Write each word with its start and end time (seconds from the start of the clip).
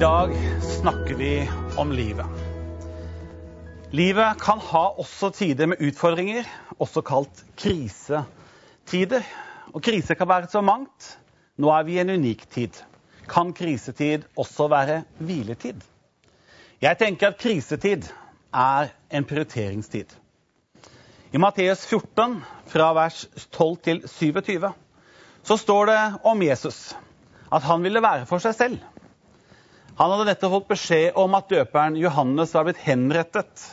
dag 0.00 0.30
snakker 0.80 1.14
vi 1.14 1.50
om 1.76 1.90
livet. 1.92 2.26
Livet 3.90 4.38
kan 4.40 4.60
ha 4.64 4.84
også 4.96 5.28
tider 5.36 5.68
med 5.68 5.82
utfordringer, 5.84 6.46
også 6.80 7.02
kalt 7.04 7.42
krisetider. 7.60 9.26
Og 9.74 9.82
krise 9.84 10.14
kan 10.16 10.28
være 10.28 10.48
så 10.48 10.62
mangt. 10.64 11.18
Nå 11.60 11.68
er 11.74 11.84
vi 11.84 11.98
i 11.98 12.00
en 12.00 12.14
unik 12.14 12.46
tid. 12.48 12.78
Kan 13.28 13.52
krisetid 13.52 14.24
også 14.40 14.70
være 14.72 15.02
hviletid? 15.18 15.82
Jeg 16.80 16.98
tenker 16.98 17.34
at 17.34 17.42
krisetid 17.42 18.08
er 18.54 18.88
en 19.12 19.28
prioriteringstid. 19.28 20.16
I 21.32 21.38
Matteus 21.38 21.84
14, 21.84 22.40
fra 22.72 22.88
vers 22.96 23.26
12 23.52 23.76
til 23.84 24.00
27, 24.08 24.72
så 25.44 25.56
står 25.60 25.92
det 25.92 26.00
om 26.24 26.42
Jesus 26.42 26.96
at 27.52 27.62
han 27.68 27.84
ville 27.84 28.00
være 28.02 28.24
for 28.26 28.40
seg 28.40 28.56
selv. 28.56 28.80
Han 30.00 30.10
hadde 30.10 30.30
nettopp 30.30 30.52
fått 30.54 30.68
beskjed 30.70 31.16
om 31.20 31.34
at 31.36 31.50
døperen 31.52 31.96
Johannes 32.00 32.54
var 32.56 32.64
blitt 32.64 32.78
henrettet. 32.80 33.64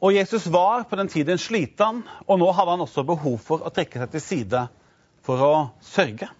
Og 0.00 0.14
Jesus 0.16 0.46
var 0.48 0.86
på 0.88 0.96
den 0.96 1.10
tiden 1.12 1.36
sliten, 1.36 1.98
og 2.24 2.38
nå 2.40 2.48
hadde 2.56 2.72
han 2.72 2.84
også 2.84 3.04
behov 3.04 3.34
for 3.44 3.60
å 3.60 3.72
trekke 3.76 4.00
seg 4.00 4.14
til 4.14 4.22
side 4.24 4.62
for 5.26 5.42
å 5.44 5.52
sørge. 5.84 6.30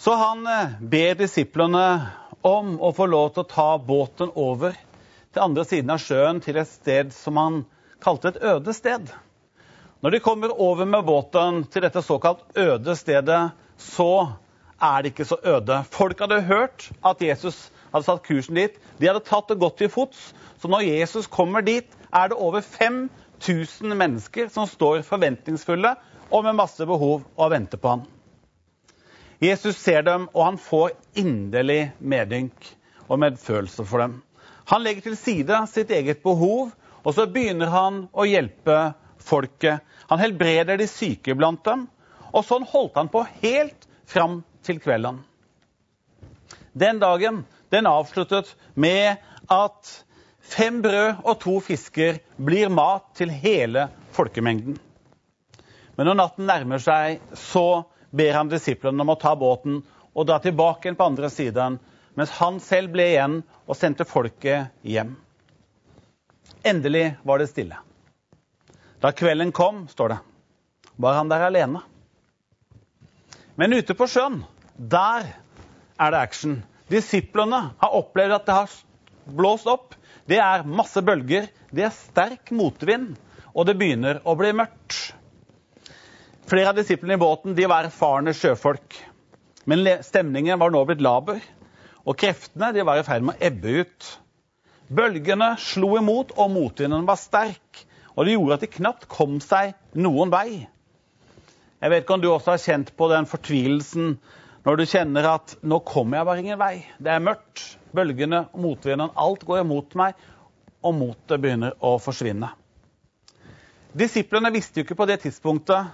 Så 0.00 0.14
han 0.16 0.40
eh, 0.48 0.72
ber 0.80 1.18
disiplene 1.20 1.84
om 2.48 2.78
å 2.80 2.94
få 2.96 3.04
lov 3.12 3.34
til 3.34 3.44
å 3.44 3.50
ta 3.50 3.68
båten 3.76 4.32
over 4.32 4.72
til 5.36 5.44
andre 5.44 5.66
siden 5.68 5.92
av 5.92 6.00
sjøen, 6.00 6.40
til 6.40 6.62
et 6.62 6.70
sted 6.70 7.12
som 7.12 7.36
han 7.36 7.58
kalte 8.00 8.32
et 8.32 8.40
øde 8.54 8.72
sted. 8.72 9.12
Når 10.00 10.16
de 10.16 10.22
kommer 10.24 10.56
over 10.56 10.88
med 10.88 11.04
båten 11.04 11.60
til 11.68 11.84
dette 11.84 12.00
såkalt 12.08 12.56
øde 12.56 12.96
stedet, 12.96 13.42
så 13.76 14.32
er 14.82 15.02
det 15.02 15.12
ikke 15.12 15.28
så 15.28 15.38
øde. 15.44 15.82
Folk 15.90 16.20
hadde 16.20 16.42
hørt 16.42 16.90
at 17.06 17.22
Jesus 17.22 17.70
hadde 17.92 18.06
satt 18.06 18.24
kursen 18.26 18.58
dit. 18.58 18.78
De 18.98 19.08
hadde 19.08 19.24
tatt 19.26 19.50
det 19.50 19.60
godt 19.60 19.78
til 19.78 19.90
fots. 19.92 20.32
Så 20.58 20.68
når 20.68 20.86
Jesus 20.86 21.26
kommer 21.26 21.60
dit, 21.60 21.86
er 22.12 22.28
det 22.28 22.38
over 22.38 22.60
5000 22.60 23.94
mennesker 23.94 24.48
som 24.48 24.66
står 24.66 25.02
forventningsfulle 25.06 25.94
og 26.30 26.44
med 26.44 26.58
masse 26.58 26.86
behov 26.86 27.22
og 27.36 27.50
venter 27.52 27.78
på 27.78 27.96
ham. 27.96 28.04
Jesus 29.42 29.76
ser 29.76 30.04
dem, 30.06 30.28
og 30.34 30.44
han 30.44 30.58
får 30.58 30.92
inderlig 31.18 31.92
medynk 31.98 32.68
og 33.08 33.18
medfølelse 33.18 33.84
for 33.84 33.98
dem. 33.98 34.20
Han 34.70 34.84
legger 34.84 35.08
til 35.08 35.16
side 35.18 35.56
sitt 35.66 35.90
eget 35.90 36.22
behov, 36.22 36.70
og 37.02 37.14
så 37.16 37.26
begynner 37.26 37.72
han 37.72 38.04
å 38.14 38.26
hjelpe 38.28 38.92
folket. 39.18 39.82
Han 40.10 40.22
helbreder 40.22 40.78
de 40.78 40.86
syke 40.86 41.34
blant 41.34 41.64
dem. 41.66 41.88
Og 42.32 42.46
sånn 42.46 42.64
holdt 42.70 42.96
han 43.00 43.10
på 43.12 43.24
helt 43.42 43.88
fram 44.08 44.40
til 44.64 44.80
kvelden. 44.82 45.20
Den 46.72 47.00
dagen 47.02 47.42
den 47.72 47.86
avsluttet 47.86 48.56
med 48.74 49.16
at 49.48 49.92
fem 50.40 50.82
brød 50.84 51.22
og 51.24 51.38
to 51.40 51.58
fisker 51.64 52.18
blir 52.36 52.68
mat 52.72 53.06
til 53.16 53.32
hele 53.32 53.86
folkemengden. 54.12 54.76
Men 55.96 56.08
når 56.08 56.18
natten 56.18 56.48
nærmer 56.48 56.82
seg, 56.82 57.20
så 57.32 57.84
ber 58.12 58.36
han 58.36 58.52
disiplene 58.52 59.04
om 59.04 59.12
å 59.12 59.18
ta 59.20 59.32
båten 59.40 59.80
og 60.12 60.28
dra 60.28 60.38
tilbake 60.44 60.88
igjen 60.88 60.98
på 61.00 61.08
andre 61.08 61.30
siden, 61.32 61.78
mens 62.12 62.34
han 62.36 62.60
selv 62.60 62.92
ble 62.92 63.08
igjen 63.14 63.38
og 63.64 63.78
sendte 63.78 64.04
folket 64.08 64.68
hjem. 64.84 65.14
Endelig 66.68 67.14
var 67.24 67.40
det 67.40 67.48
stille. 67.50 67.80
Da 69.00 69.14
kvelden 69.16 69.52
kom, 69.56 69.86
står 69.88 70.12
det, 70.12 70.20
var 71.00 71.16
han 71.18 71.32
der 71.32 71.48
alene. 71.48 71.80
Men 73.60 73.74
ute 73.76 73.94
på 73.96 74.06
sjøen, 74.08 74.42
der 74.76 75.26
er 76.00 76.14
det 76.14 76.20
action. 76.20 76.54
Disiplene 76.92 77.58
har 77.82 77.96
opplevd 77.98 78.36
at 78.38 78.46
det 78.48 78.56
har 78.56 78.76
blåst 79.36 79.68
opp. 79.68 79.96
Det 80.28 80.38
er 80.40 80.64
masse 80.64 81.02
bølger, 81.04 81.50
det 81.72 81.84
er 81.84 81.92
sterk 81.94 82.52
motvind, 82.54 83.16
og 83.52 83.68
det 83.68 83.76
begynner 83.80 84.22
å 84.24 84.36
bli 84.38 84.54
mørkt. 84.56 85.12
Flere 86.48 86.72
av 86.72 86.78
disiplene 86.78 87.18
i 87.18 87.20
båten 87.20 87.56
de 87.56 87.68
var 87.68 87.88
erfarne 87.88 88.34
sjøfolk. 88.36 88.96
Men 89.68 89.84
stemningen 90.04 90.58
var 90.58 90.72
nå 90.74 90.82
blitt 90.88 91.04
laber, 91.04 91.38
og 92.02 92.18
kreftene 92.18 92.72
de 92.74 92.84
var 92.86 92.98
i 92.98 93.06
ferd 93.06 93.26
med 93.26 93.36
å 93.36 93.46
ebbe 93.46 93.82
ut. 93.84 94.08
Bølgene 94.92 95.54
slo 95.60 95.94
imot, 96.00 96.34
og 96.36 96.50
motvinden 96.56 97.06
var 97.08 97.20
sterk. 97.20 97.84
Og 98.16 98.26
det 98.26 98.34
gjorde 98.34 98.58
at 98.58 98.64
de 98.64 98.72
knapt 98.74 99.06
kom 99.12 99.38
seg 99.44 99.76
noen 99.96 100.32
vei. 100.32 100.64
Jeg 101.82 101.90
vet 101.90 102.04
ikke 102.04 102.14
om 102.14 102.22
du 102.22 102.28
også 102.30 102.54
har 102.54 102.62
kjent 102.62 102.92
på 102.94 103.08
den 103.10 103.26
fortvilelsen 103.26 104.12
når 104.62 104.78
du 104.78 104.84
kjenner 104.86 105.26
at 105.32 105.56
nå 105.66 105.80
kommer 105.82 106.20
jeg 106.20 106.28
bare 106.28 106.42
ingen 106.44 106.60
vei. 106.60 106.74
Det 107.02 107.10
er 107.10 107.24
mørkt. 107.24 107.64
Bølgene, 107.92 108.46
og 108.54 108.62
motvinden, 108.64 109.10
alt 109.20 109.42
går 109.44 109.64
imot 109.64 109.96
meg, 110.00 110.14
og 110.80 110.94
motet 110.96 111.42
begynner 111.42 111.74
å 111.84 111.96
forsvinne. 112.00 112.48
Disiplene 113.92 114.48
visste 114.54 114.80
jo 114.80 114.86
ikke 114.86 114.96
på 114.96 115.06
det 115.10 115.18
tidspunktet 115.26 115.90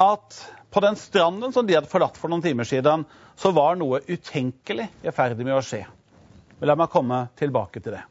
at 0.00 0.36
på 0.70 0.82
den 0.84 0.94
stranden 1.00 1.50
som 1.56 1.66
de 1.66 1.74
hadde 1.74 1.90
forlatt 1.90 2.20
for 2.20 2.30
noen 2.30 2.44
timer 2.44 2.68
siden, 2.68 3.02
så 3.34 3.50
var 3.56 3.80
noe 3.80 3.98
utenkelig 4.06 4.86
i 5.02 5.14
ferd 5.16 5.40
med 5.42 5.56
å 5.56 5.64
skje. 5.64 5.82
Men 6.60 6.70
la 6.70 6.76
meg 6.78 6.92
komme 6.92 7.24
tilbake 7.40 7.82
til 7.82 7.96
det. 7.96 8.04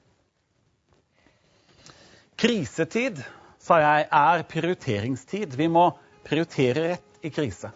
Krisetid, 2.40 3.22
sa 3.61 3.79
jeg, 3.79 4.09
er 4.11 4.44
prioriteringstid. 4.51 5.56
Vi 5.56 5.69
må 5.72 5.91
prioritere 6.28 6.90
rett 6.90 7.09
i 7.22 7.31
krise. 7.34 7.72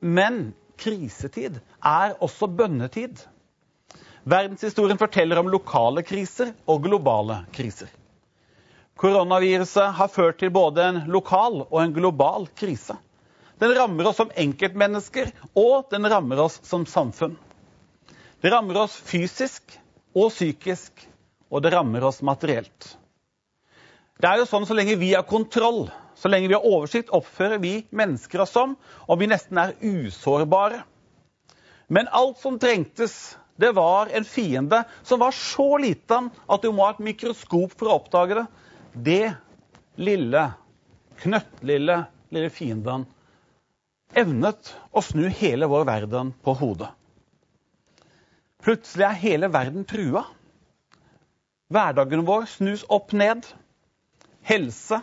Men 0.00 0.52
krisetid 0.76 1.58
er 1.80 2.16
også 2.22 2.48
bønnetid. 2.48 3.22
Verdenshistorien 4.26 4.98
forteller 4.98 5.38
om 5.40 5.50
lokale 5.52 6.02
kriser 6.06 6.52
og 6.66 6.82
globale 6.84 7.44
kriser. 7.54 7.88
Koronaviruset 8.96 9.92
har 9.98 10.08
ført 10.08 10.38
til 10.40 10.50
både 10.50 10.84
en 10.84 11.02
lokal 11.12 11.60
og 11.66 11.80
en 11.82 11.92
global 11.94 12.48
krise. 12.56 12.96
Den 13.60 13.72
rammer 13.76 14.08
oss 14.08 14.18
som 14.20 14.32
enkeltmennesker, 14.36 15.30
og 15.56 15.88
den 15.92 16.08
rammer 16.08 16.40
oss 16.44 16.58
som 16.64 16.84
samfunn. 16.88 17.36
Det 18.40 18.52
rammer 18.52 18.82
oss 18.82 18.96
fysisk 19.00 19.78
og 20.16 20.30
psykisk, 20.32 21.06
og 21.52 21.62
det 21.64 21.72
rammer 21.72 22.04
oss 22.04 22.22
materielt. 22.24 22.96
Det 24.16 24.28
er 24.28 24.40
jo 24.40 24.48
sånn 24.48 24.64
Så 24.66 24.74
lenge 24.76 24.96
vi 24.96 25.12
har 25.14 25.24
kontroll, 25.28 25.86
så 26.16 26.30
lenge 26.32 26.48
vi 26.48 26.56
har 26.56 26.66
oversikt, 26.66 27.12
oppfører 27.14 27.60
vi 27.62 27.74
mennesker 27.94 28.42
oss 28.44 28.54
som 28.56 28.74
om 29.06 29.20
vi 29.20 29.28
nesten 29.30 29.60
er 29.60 29.74
usårbare. 29.84 30.82
Men 31.92 32.08
alt 32.08 32.40
som 32.42 32.58
trengtes, 32.58 33.36
det 33.56 33.72
var 33.76 34.10
en 34.12 34.24
fiende 34.26 34.82
som 35.06 35.20
var 35.22 35.36
så 35.36 35.76
liten 35.80 36.30
at 36.48 36.64
du 36.64 36.72
må 36.72 36.86
ha 36.86 36.94
et 36.96 37.04
mikroskop 37.04 37.76
for 37.76 37.90
å 37.90 37.98
oppdage 38.00 38.40
det. 38.40 38.46
Det 38.96 40.00
lille, 40.00 40.48
knøttlille 41.20 42.00
lille 42.34 42.50
fienden 42.52 43.06
evnet 44.16 44.72
å 44.92 45.02
snu 45.04 45.26
hele 45.28 45.68
vår 45.70 45.86
verden 45.88 46.32
på 46.44 46.54
hodet. 46.56 46.88
Plutselig 48.64 49.06
er 49.06 49.20
hele 49.20 49.50
verden 49.52 49.86
trua. 49.88 50.24
Hverdagen 51.72 52.24
vår 52.26 52.46
snus 52.50 52.84
opp 52.92 53.12
ned. 53.16 53.46
Helse, 54.46 55.00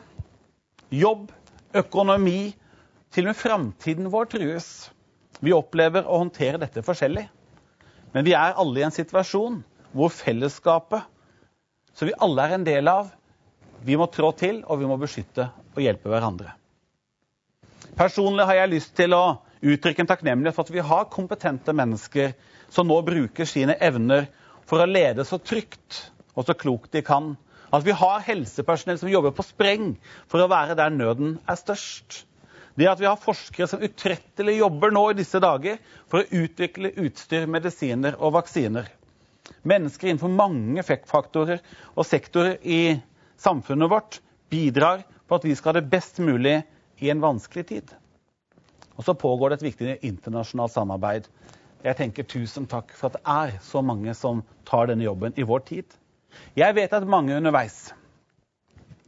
jobb, 0.93 1.31
økonomi, 1.73 2.53
til 3.13 3.25
og 3.25 3.31
med 3.31 3.39
framtiden 3.39 4.09
vår 4.13 4.29
trues. 4.33 4.67
Vi 5.43 5.53
opplever 5.53 6.05
å 6.05 6.21
håndtere 6.21 6.61
dette 6.61 6.83
forskjellig. 6.85 7.25
Men 8.13 8.25
vi 8.25 8.35
er 8.37 8.57
alle 8.59 8.81
i 8.81 8.85
en 8.85 8.93
situasjon 8.93 9.61
hvor 9.93 10.13
fellesskapet, 10.13 11.05
som 11.93 12.09
vi 12.09 12.17
alle 12.25 12.45
er 12.45 12.55
en 12.57 12.65
del 12.65 12.89
av, 12.89 13.11
vi 13.83 13.97
må 13.99 14.07
trå 14.09 14.31
til, 14.37 14.61
og 14.65 14.79
vi 14.79 14.89
må 14.89 14.97
beskytte 15.01 15.49
og 15.73 15.81
hjelpe 15.83 16.09
hverandre. 16.09 16.53
Personlig 17.97 18.47
har 18.49 18.61
jeg 18.61 18.72
lyst 18.72 18.93
til 18.97 19.13
å 19.13 19.23
uttrykke 19.61 20.01
en 20.03 20.09
takknemlighet 20.09 20.55
for 20.55 20.66
at 20.66 20.73
vi 20.73 20.85
har 20.85 21.09
kompetente 21.13 21.75
mennesker 21.75 22.34
som 22.73 22.89
nå 22.89 22.97
bruker 23.05 23.46
sine 23.49 23.75
evner 23.84 24.25
for 24.69 24.81
å 24.81 24.89
lede 24.89 25.25
så 25.28 25.37
trygt 25.37 26.07
og 26.34 26.47
så 26.47 26.55
klokt 26.57 26.93
de 26.96 27.03
kan 27.05 27.34
at 27.73 27.85
vi 27.85 27.96
har 27.97 28.22
helsepersonell 28.28 28.99
som 29.02 29.09
jobber 29.09 29.34
på 29.34 29.46
spreng 29.47 29.96
for 30.29 30.43
å 30.43 30.49
være 30.52 30.78
der 30.78 30.93
nøden 30.93 31.40
er 31.49 31.58
størst. 31.58 32.23
Det 32.78 32.90
at 32.90 33.02
vi 33.02 33.08
har 33.09 33.22
forskere 33.22 33.67
som 33.70 33.81
utrettelig 33.85 34.59
jobber 34.59 34.93
nå 34.93 35.08
i 35.11 35.17
disse 35.17 35.41
dager 35.41 35.79
for 36.09 36.22
å 36.22 36.43
utvikle 36.43 36.93
utstyr, 37.02 37.47
medisiner 37.49 38.17
og 38.20 38.35
vaksiner. 38.37 38.87
Mennesker 39.67 40.09
innenfor 40.09 40.31
mange 40.34 40.85
faktorer 40.85 41.61
og 41.93 42.08
sektorer 42.08 42.61
i 42.61 42.96
samfunnet 43.41 43.91
vårt 43.91 44.20
bidrar 44.53 45.03
på 45.28 45.37
at 45.37 45.46
vi 45.46 45.55
skal 45.58 45.73
ha 45.73 45.81
det 45.81 45.91
best 45.91 46.22
mulig 46.22 46.59
i 47.02 47.09
en 47.14 47.22
vanskelig 47.23 47.66
tid. 47.70 47.93
Og 48.97 49.05
så 49.05 49.17
pågår 49.17 49.49
det 49.49 49.59
et 49.59 49.67
viktig 49.72 49.97
internasjonalt 50.05 50.73
samarbeid. 50.73 51.28
Jeg 51.84 51.97
tenker 51.99 52.29
tusen 52.29 52.70
takk 52.70 52.93
for 52.96 53.09
at 53.09 53.17
det 53.17 53.25
er 53.25 53.58
så 53.66 53.81
mange 53.85 54.14
som 54.17 54.43
tar 54.70 54.90
denne 54.90 55.05
jobben 55.05 55.34
i 55.35 55.46
vår 55.47 55.66
tid. 55.67 55.97
Jeg 56.58 56.76
vet 56.78 56.94
at 56.94 57.06
mange 57.09 57.35
underveis, 57.38 57.91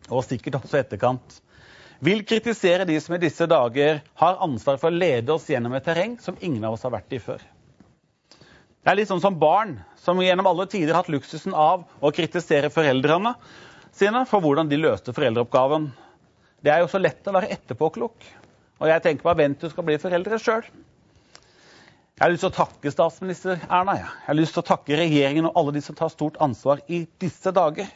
og 0.09 0.25
sikkert 0.25 0.59
også 0.61 0.79
etterkant, 0.81 1.41
vil 2.05 2.23
kritisere 2.27 2.85
de 2.85 2.97
som 3.01 3.15
i 3.15 3.21
disse 3.21 3.45
dager 3.49 4.01
har 4.19 4.41
ansvar 4.43 4.77
for 4.81 4.91
å 4.91 4.99
lede 4.99 5.33
oss 5.33 5.47
gjennom 5.49 5.73
et 5.77 5.85
terreng 5.85 6.17
som 6.21 6.37
ingen 6.43 6.65
av 6.67 6.75
oss 6.75 6.83
har 6.85 6.93
vært 6.93 7.15
i 7.15 7.21
før. 7.23 7.43
Det 8.85 8.91
er 8.91 8.99
litt 8.99 9.09
sånn 9.09 9.23
som 9.23 9.37
barn 9.41 9.79
som 9.97 10.19
gjennom 10.21 10.45
alle 10.45 10.67
tider 10.69 10.93
har 10.93 11.01
hatt 11.01 11.13
luksusen 11.13 11.55
av 11.57 11.87
å 12.05 12.11
kritisere 12.13 12.69
foreldrene 12.73 13.31
sine 13.95 14.25
for 14.29 14.43
hvordan 14.43 14.69
de 14.69 14.77
løste 14.77 15.15
foreldreoppgaven. 15.15 15.87
Det 16.61 16.73
er 16.73 16.83
jo 16.83 16.91
så 16.91 17.01
lett 17.01 17.25
å 17.25 17.33
være 17.33 17.49
etterpåklok. 17.55 18.27
Og 18.83 18.91
jeg 18.91 19.01
tenker 19.01 19.25
bare 19.25 19.39
vent 19.39 19.63
du 19.63 19.71
skal 19.71 19.87
bli 19.87 19.97
foreldre 20.01 20.37
sjøl. 20.41 20.67
Jeg 22.15 22.23
har 22.23 22.31
lyst 22.31 22.45
til 22.45 22.51
å 22.53 22.55
takke 22.55 22.91
statsminister 22.93 23.63
Erna. 23.67 23.97
Jeg 23.99 24.07
har 24.29 24.35
lyst 24.37 24.53
til 24.55 24.61
å 24.61 24.67
takke 24.69 24.95
regjeringen 24.95 25.49
og 25.49 25.57
alle 25.59 25.73
de 25.75 25.81
som 25.83 25.95
tar 25.99 26.07
stort 26.13 26.37
ansvar 26.39 26.79
i 26.87 27.01
disse 27.19 27.51
dager. 27.51 27.89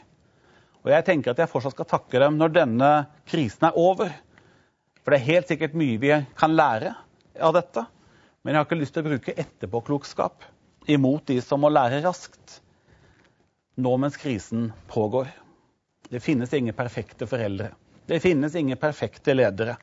Og 0.84 0.90
jeg 0.92 1.04
tenker 1.06 1.32
at 1.32 1.38
jeg 1.40 1.48
fortsatt 1.48 1.72
skal 1.72 1.86
takke 1.88 2.20
dem 2.20 2.34
når 2.36 2.50
denne 2.52 2.90
krisen 3.30 3.70
er 3.70 3.78
over. 3.80 4.10
For 5.00 5.14
det 5.14 5.22
er 5.22 5.30
helt 5.30 5.48
sikkert 5.48 5.76
mye 5.80 5.96
vi 6.02 6.10
kan 6.36 6.52
lære 6.52 6.92
av 7.40 7.54
dette. 7.56 7.86
Men 8.44 8.52
jeg 8.52 8.60
har 8.60 8.68
ikke 8.68 8.78
lyst 8.82 8.94
til 8.96 9.06
å 9.06 9.08
bruke 9.08 9.34
etterpåklokskap 9.40 10.44
imot 10.92 11.24
de 11.30 11.38
som 11.44 11.64
må 11.64 11.70
lære 11.72 12.02
raskt 12.04 12.58
nå 13.80 13.94
mens 14.02 14.18
krisen 14.20 14.66
pågår. 14.92 15.30
Det 16.12 16.20
finnes 16.20 16.52
ingen 16.58 16.76
perfekte 16.76 17.24
foreldre. 17.30 17.70
Det 18.04 18.20
finnes 18.20 18.52
ingen 18.58 18.76
perfekte 18.80 19.32
ledere. 19.32 19.78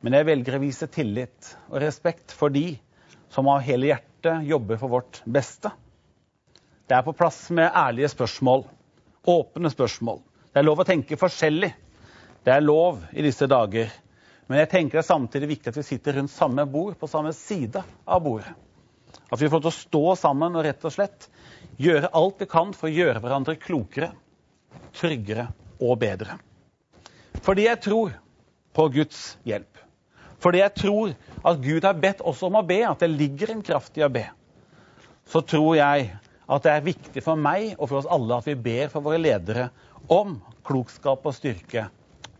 Men 0.00 0.16
jeg 0.16 0.28
velger 0.30 0.56
å 0.56 0.62
vise 0.64 0.88
tillit 0.88 1.52
og 1.68 1.82
respekt 1.84 2.32
for 2.32 2.48
de 2.48 2.78
som 3.32 3.48
av 3.48 3.62
hele 3.64 3.88
hjertet 3.88 4.44
jobber 4.44 4.76
for 4.80 4.92
vårt 4.92 5.22
beste. 5.24 5.70
Det 6.86 6.98
er 6.98 7.04
på 7.06 7.14
plass 7.16 7.46
med 7.54 7.70
ærlige 7.72 8.10
spørsmål, 8.12 8.66
åpne 9.24 9.70
spørsmål. 9.72 10.20
Det 10.52 10.60
er 10.60 10.66
lov 10.66 10.82
å 10.82 10.86
tenke 10.86 11.16
forskjellig. 11.16 11.70
Det 12.44 12.52
er 12.52 12.64
lov 12.64 13.00
i 13.16 13.24
disse 13.24 13.48
dager. 13.48 13.88
Men 14.50 14.60
jeg 14.60 14.70
tenker 14.72 14.98
det 14.98 15.04
er 15.04 15.08
samtidig 15.08 15.48
viktig 15.54 15.72
at 15.72 15.78
vi 15.78 15.86
sitter 15.86 16.18
rundt 16.18 16.34
samme 16.34 16.66
bord, 16.68 16.98
på 17.00 17.08
samme 17.08 17.32
side 17.32 17.80
av 18.04 18.20
bordet. 18.24 18.52
At 19.32 19.40
vi 19.40 19.48
får 19.48 19.62
til 19.62 19.70
å 19.70 19.76
stå 19.78 20.02
sammen 20.20 20.58
og 20.58 20.66
rett 20.66 20.84
og 20.84 20.92
slett 20.92 21.28
gjøre 21.80 22.10
alt 22.12 22.42
vi 22.42 22.50
kan 22.52 22.74
for 22.76 22.90
å 22.90 22.92
gjøre 22.92 23.22
hverandre 23.22 23.56
klokere, 23.60 24.10
tryggere 24.98 25.46
og 25.80 25.96
bedre. 26.02 26.36
Fordi 27.40 27.64
jeg 27.64 27.80
tror 27.86 28.12
på 28.76 28.88
Guds 28.92 29.22
hjelp. 29.48 29.71
Fordi 30.42 30.58
jeg 30.58 30.74
tror 30.74 31.12
at 31.46 31.60
Gud 31.62 31.84
har 31.86 31.98
bedt 32.02 32.22
oss 32.26 32.42
om 32.42 32.58
å 32.58 32.66
be, 32.66 32.80
at 32.88 33.02
det 33.02 33.10
ligger 33.12 33.54
en 33.54 33.62
kraft 33.64 33.98
i 33.98 34.04
å 34.04 34.10
be. 34.12 34.24
Så 35.30 35.42
tror 35.46 35.76
jeg 35.78 36.10
at 36.52 36.64
det 36.66 36.72
er 36.72 36.86
viktig 36.86 37.22
for 37.24 37.38
meg 37.38 37.76
og 37.76 37.86
for 37.86 38.00
oss 38.00 38.10
alle 38.10 38.40
at 38.40 38.48
vi 38.50 38.58
ber 38.58 38.90
for 38.92 39.04
våre 39.04 39.20
ledere 39.22 39.68
om 40.10 40.40
klokskap 40.66 41.22
og 41.26 41.36
styrke 41.36 41.86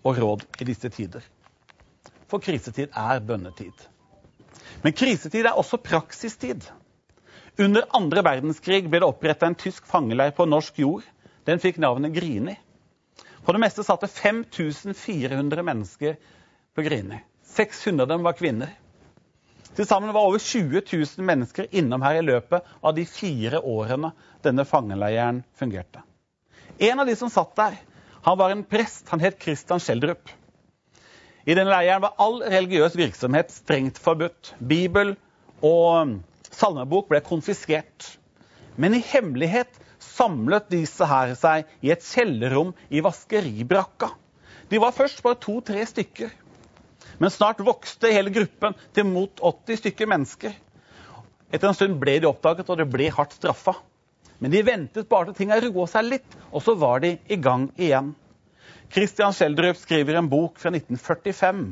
og 0.02 0.18
råd 0.18 0.44
i 0.60 0.66
disse 0.66 0.90
tider. 0.90 1.22
For 2.26 2.42
krisetid 2.42 2.90
er 2.96 3.22
bønnetid. 3.22 3.74
Men 4.82 4.96
krisetid 4.96 5.46
er 5.46 5.58
også 5.58 5.78
praksistid. 5.82 6.64
Under 7.60 7.86
andre 7.94 8.24
verdenskrig 8.24 8.86
ble 8.88 9.02
det 9.02 9.08
oppretta 9.08 9.46
en 9.46 9.58
tysk 9.58 9.86
fangeleir 9.86 10.32
på 10.34 10.48
norsk 10.48 10.78
jord. 10.82 11.06
Den 11.46 11.60
fikk 11.62 11.78
navnet 11.82 12.14
Grini. 12.16 12.56
På 13.42 13.54
det 13.54 13.60
meste 13.62 13.84
satt 13.86 14.02
det 14.04 14.10
5400 14.14 15.64
mennesker 15.66 16.16
på 16.74 16.84
Grini. 16.86 17.20
600 17.52 18.02
av 18.02 18.08
dem 18.08 18.24
var 18.24 18.36
kvinner. 18.38 18.72
Til 19.76 19.88
sammen 19.88 20.12
var 20.12 20.28
over 20.28 20.40
20 20.40 20.82
000 20.84 21.24
mennesker 21.24 21.68
innom 21.72 22.02
her 22.04 22.18
i 22.20 22.24
løpet 22.24 22.66
av 22.84 22.94
de 22.96 23.06
fire 23.08 23.60
årene 23.64 24.12
denne 24.44 24.66
fangeleiren 24.68 25.40
fungerte. 25.56 26.02
En 26.78 27.00
av 27.00 27.08
de 27.08 27.16
som 27.16 27.30
satt 27.32 27.54
der, 27.56 27.78
han 28.22 28.38
var 28.38 28.52
en 28.52 28.64
prest. 28.64 29.06
Han 29.08 29.20
het 29.20 29.40
Christian 29.40 29.80
Schjelderup. 29.80 30.28
I 31.44 31.56
denne 31.56 31.72
leiren 31.72 32.04
var 32.04 32.18
all 32.22 32.42
religiøs 32.44 32.94
virksomhet 32.98 33.50
strengt 33.50 33.98
forbudt. 33.98 34.52
Bibel 34.60 35.16
og 35.64 36.18
salmebok 36.52 37.08
ble 37.10 37.22
konfiskert. 37.24 38.12
Men 38.76 38.94
i 38.94 39.02
hemmelighet 39.04 39.80
samlet 40.02 40.68
disse 40.72 41.06
her 41.08 41.34
seg 41.38 41.68
i 41.82 41.90
et 41.94 42.04
kjellerrom 42.04 42.72
i 42.92 43.02
vaskeribrakka. 43.04 44.12
De 44.70 44.80
var 44.80 44.94
først 44.96 45.22
bare 45.24 45.40
to-tre 45.42 45.82
stykker. 45.88 46.30
Men 47.18 47.30
snart 47.30 47.60
vokste 47.60 48.12
hele 48.12 48.32
gruppen 48.32 48.76
til 48.94 49.06
mot 49.08 49.40
80 49.40 49.82
stykker 49.82 50.08
mennesker. 50.10 50.54
Etter 51.52 51.68
en 51.68 51.76
stund 51.76 51.98
ble 52.00 52.16
de 52.22 52.28
oppdaget, 52.30 52.70
og 52.70 52.80
det 52.80 52.88
ble 52.92 53.10
hardt 53.12 53.36
straffa. 53.36 53.76
Men 54.40 54.50
de 54.54 54.64
ventet 54.66 55.08
bare 55.10 55.30
til 55.30 55.42
tinga 55.42 55.60
roa 55.62 55.86
seg 55.90 56.08
litt, 56.08 56.36
og 56.50 56.64
så 56.64 56.74
var 56.78 57.02
de 57.04 57.14
i 57.30 57.38
gang 57.38 57.68
igjen. 57.76 58.14
Christian 58.92 59.32
Schjelderup 59.36 59.78
skriver 59.80 60.18
en 60.18 60.28
bok 60.32 60.58
fra 60.60 60.72
1945, 60.72 61.62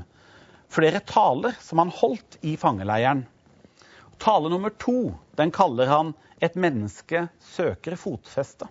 flere 0.70 1.02
taler 1.04 1.56
som 1.60 1.82
han 1.82 1.92
holdt 1.92 2.38
i 2.46 2.54
fangeleiren. 2.60 3.24
Tale 4.20 4.52
nummer 4.52 4.72
to 4.76 5.14
den 5.36 5.50
kaller 5.50 5.88
han 5.88 6.14
'Et 6.40 6.54
menneske 6.56 7.28
søker 7.40 7.96
fotfeste'. 7.96 8.68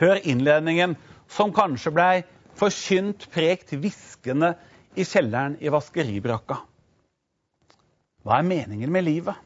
Hør 0.00 0.18
innledningen, 0.24 0.96
som 1.28 1.52
kanskje 1.52 1.92
blei 1.94 2.22
forkynt 2.58 3.28
prekt 3.30 3.70
hviskende 3.70 4.54
i 4.94 5.04
kjelleren 5.06 5.56
i 5.60 5.70
vaskeribrakka. 5.72 6.58
Hva 8.24 8.40
er 8.40 8.46
meningen 8.46 8.92
med 8.92 9.06
livet? 9.06 9.36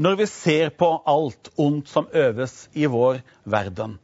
Når 0.00 0.16
vi 0.20 0.26
ser 0.30 0.70
på 0.72 0.88
alt 1.08 1.50
ondt 1.60 1.90
som 1.92 2.06
øves 2.16 2.68
i 2.72 2.86
vår 2.88 3.20
verden, 3.44 3.98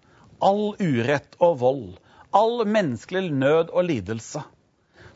all 0.44 0.74
urett 0.76 1.38
og 1.40 1.60
vold, 1.62 1.86
all 2.36 2.66
menneskelig 2.68 3.30
nød 3.32 3.72
og 3.72 3.86
lidelse, 3.88 4.42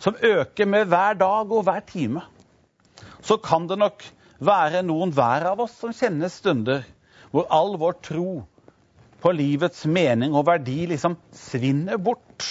som 0.00 0.16
øker 0.24 0.68
med 0.70 0.88
hver 0.88 1.18
dag 1.20 1.52
og 1.52 1.66
hver 1.66 1.84
time, 1.84 2.22
så 3.20 3.36
kan 3.36 3.68
det 3.68 3.76
nok 3.80 4.04
være 4.40 4.80
noen 4.86 5.12
hver 5.12 5.50
av 5.50 5.60
oss 5.66 5.74
som 5.82 5.92
kjenner 5.92 6.32
stunder 6.32 6.86
hvor 7.30 7.50
all 7.52 7.76
vår 7.78 7.98
tro 8.02 8.30
på 9.20 9.32
livets 9.36 9.84
mening 9.84 10.32
og 10.32 10.46
verdi 10.48 10.86
liksom 10.90 11.18
svinner 11.36 12.00
bort 12.00 12.46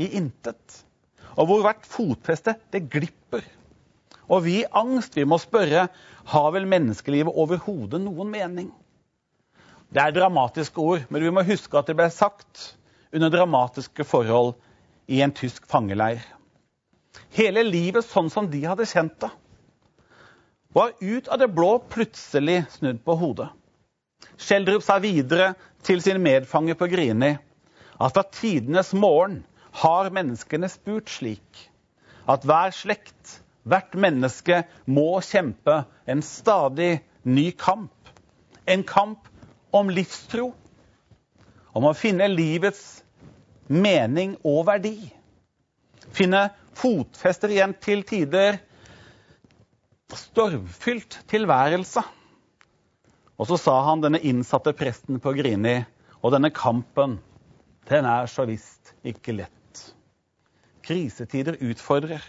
i 0.00 0.08
intet. 0.16 0.80
Og 1.36 1.46
hvor 1.48 1.64
hvert 1.64 1.86
fotfeste, 1.86 2.56
det 2.72 2.88
glipper. 2.90 3.44
Og 4.30 4.44
vi 4.46 4.60
i 4.60 4.68
angst 4.76 5.16
vi 5.18 5.26
må 5.26 5.38
spørre 5.42 5.88
har 6.30 6.50
vel 6.54 6.68
menneskelivet 6.70 7.34
overhodet 7.34 8.00
noen 8.02 8.30
mening? 8.30 8.70
Det 9.90 10.02
er 10.02 10.14
dramatiske 10.14 10.78
ord, 10.78 11.06
men 11.10 11.22
vi 11.24 11.32
må 11.34 11.42
huske 11.46 11.78
at 11.78 11.88
det 11.90 11.96
ble 11.98 12.06
sagt 12.14 12.74
under 13.10 13.32
dramatiske 13.32 14.06
forhold 14.06 14.54
i 15.10 15.18
en 15.24 15.34
tysk 15.34 15.66
fangeleir. 15.66 16.22
Hele 17.34 17.64
livet 17.66 18.06
sånn 18.06 18.30
som 18.30 18.46
de 18.50 18.62
hadde 18.62 18.86
kjent 18.86 19.16
det 19.26 19.32
var 20.72 20.92
ut 21.00 21.28
av 21.28 21.38
det 21.38 21.48
blå 21.50 21.78
plutselig 21.90 22.62
snudd 22.76 23.00
på 23.04 23.16
hodet. 23.18 23.48
Schjelderup 24.40 24.84
sa 24.84 25.00
videre 25.02 25.54
til 25.84 26.02
sin 26.04 26.20
medfange 26.22 26.76
på 26.78 26.88
Grini 26.92 27.32
at 28.00 28.14
fra 28.14 28.22
tidenes 28.32 28.92
morgen 28.96 29.40
har 29.72 30.10
menneskene 30.14 30.68
spurt 30.70 31.10
slik 31.12 31.66
at 32.30 32.44
hver 32.46 32.74
slekt, 32.74 33.40
hvert 33.66 33.94
menneske, 33.98 34.62
må 34.86 35.20
kjempe 35.24 35.82
en 36.10 36.22
stadig 36.22 37.00
ny 37.26 37.50
kamp. 37.58 37.92
En 38.66 38.84
kamp 38.86 39.26
om 39.74 39.90
livstro. 39.90 40.52
Om 41.74 41.86
å 41.90 41.94
finne 41.96 42.28
livets 42.30 43.02
mening 43.70 44.36
og 44.46 44.64
verdi. 44.68 44.96
Finne 46.14 46.48
fotfester 46.78 47.52
igjen 47.52 47.74
til 47.82 48.02
tider 48.06 48.58
stormfylt 50.16 51.20
tilværelse. 51.30 52.02
Og 53.40 53.48
så 53.48 53.56
sa 53.60 53.76
han 53.86 54.02
denne 54.02 54.20
innsatte 54.26 54.74
presten 54.76 55.20
på 55.22 55.32
Grini, 55.38 55.78
og 56.20 56.34
denne 56.34 56.50
kampen, 56.52 57.18
den 57.88 58.08
er 58.08 58.28
så 58.28 58.44
visst 58.48 58.92
ikke 59.06 59.38
lett. 59.38 59.59
Krisetider 60.90 61.54
utfordrer, 61.62 62.24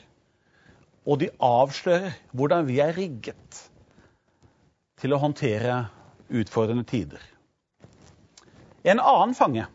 og 1.10 1.18
de 1.24 1.32
avslører 1.41 2.12
hvordan 2.38 2.68
vi 2.68 2.75
er 2.84 2.94
rigget 2.94 3.62
til 5.01 5.15
å 5.15 5.18
håndtere 5.24 5.80
utfordrende 6.30 6.86
tider. 6.86 7.24
En 8.86 9.01
annen 9.01 9.34
fange 9.38 9.65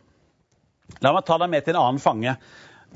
La 1.02 1.11
meg 1.11 1.25
ta 1.26 1.35
deg 1.43 1.50
med 1.50 1.66
til 1.66 1.75
en 1.75 1.81
annen 1.81 2.02
fange 2.02 2.37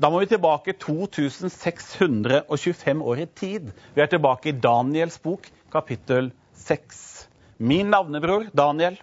da 0.01 0.09
må 0.09 0.21
vi 0.23 0.29
tilbake 0.31 0.77
2625 0.79 3.01
år 3.03 3.19
i 3.21 3.27
tid. 3.27 3.67
Vi 3.93 4.01
er 4.01 4.07
tilbake 4.09 4.49
i 4.49 4.55
Daniels 4.55 5.19
bok, 5.21 5.43
kapittel 5.69 6.31
6. 6.57 7.27
Min 7.59 7.91
navnebror 7.91 8.47
Daniel, 8.55 8.95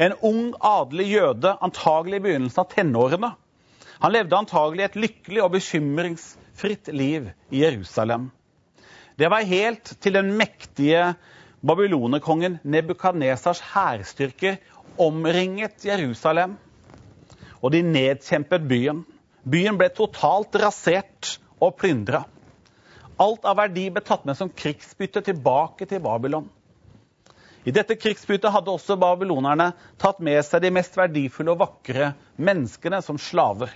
en 0.00 0.16
ung, 0.26 0.56
adelig 0.64 1.06
jøde, 1.12 1.52
antagelig 1.60 2.18
i 2.18 2.24
begynnelsen 2.24 2.64
av 2.64 2.72
tenårene. 2.72 3.30
Han 4.00 4.14
levde 4.14 4.36
antagelig 4.38 4.86
et 4.86 4.94
lykkelig 4.96 5.42
og 5.44 5.50
bekymringsfritt 5.52 6.88
liv 6.96 7.26
i 7.52 7.60
Jerusalem. 7.60 8.30
Det 9.20 9.28
var 9.28 9.44
helt 9.44 9.92
til 10.00 10.14
den 10.16 10.30
mektige 10.40 11.10
babylonerkongen 11.60 12.56
Nebukadnesars 12.64 13.60
hærstyrker 13.74 14.56
omringet 14.96 15.84
Jerusalem, 15.84 16.54
og 17.60 17.74
de 17.74 17.82
nedkjempet 17.84 18.64
byen. 18.70 19.02
Byen 19.44 19.76
ble 19.76 19.90
totalt 19.92 20.56
rasert 20.62 21.34
og 21.60 21.76
plyndra. 21.76 22.22
Alt 23.20 23.44
av 23.44 23.58
verdi 23.60 23.84
ble 23.92 24.00
tatt 24.00 24.24
med 24.24 24.38
som 24.38 24.48
krigsbytte 24.48 25.20
tilbake 25.28 25.84
til 25.84 26.00
Babylon. 26.00 26.48
I 27.68 27.76
dette 27.76 27.98
krigsbyttet 28.00 28.48
hadde 28.54 28.72
også 28.72 28.96
babylonerne 28.96 29.74
tatt 30.00 30.24
med 30.24 30.40
seg 30.48 30.64
de 30.64 30.72
mest 30.72 30.96
verdifulle 30.96 31.52
og 31.52 31.60
vakre 31.66 32.14
menneskene 32.40 33.02
som 33.04 33.20
slaver. 33.20 33.74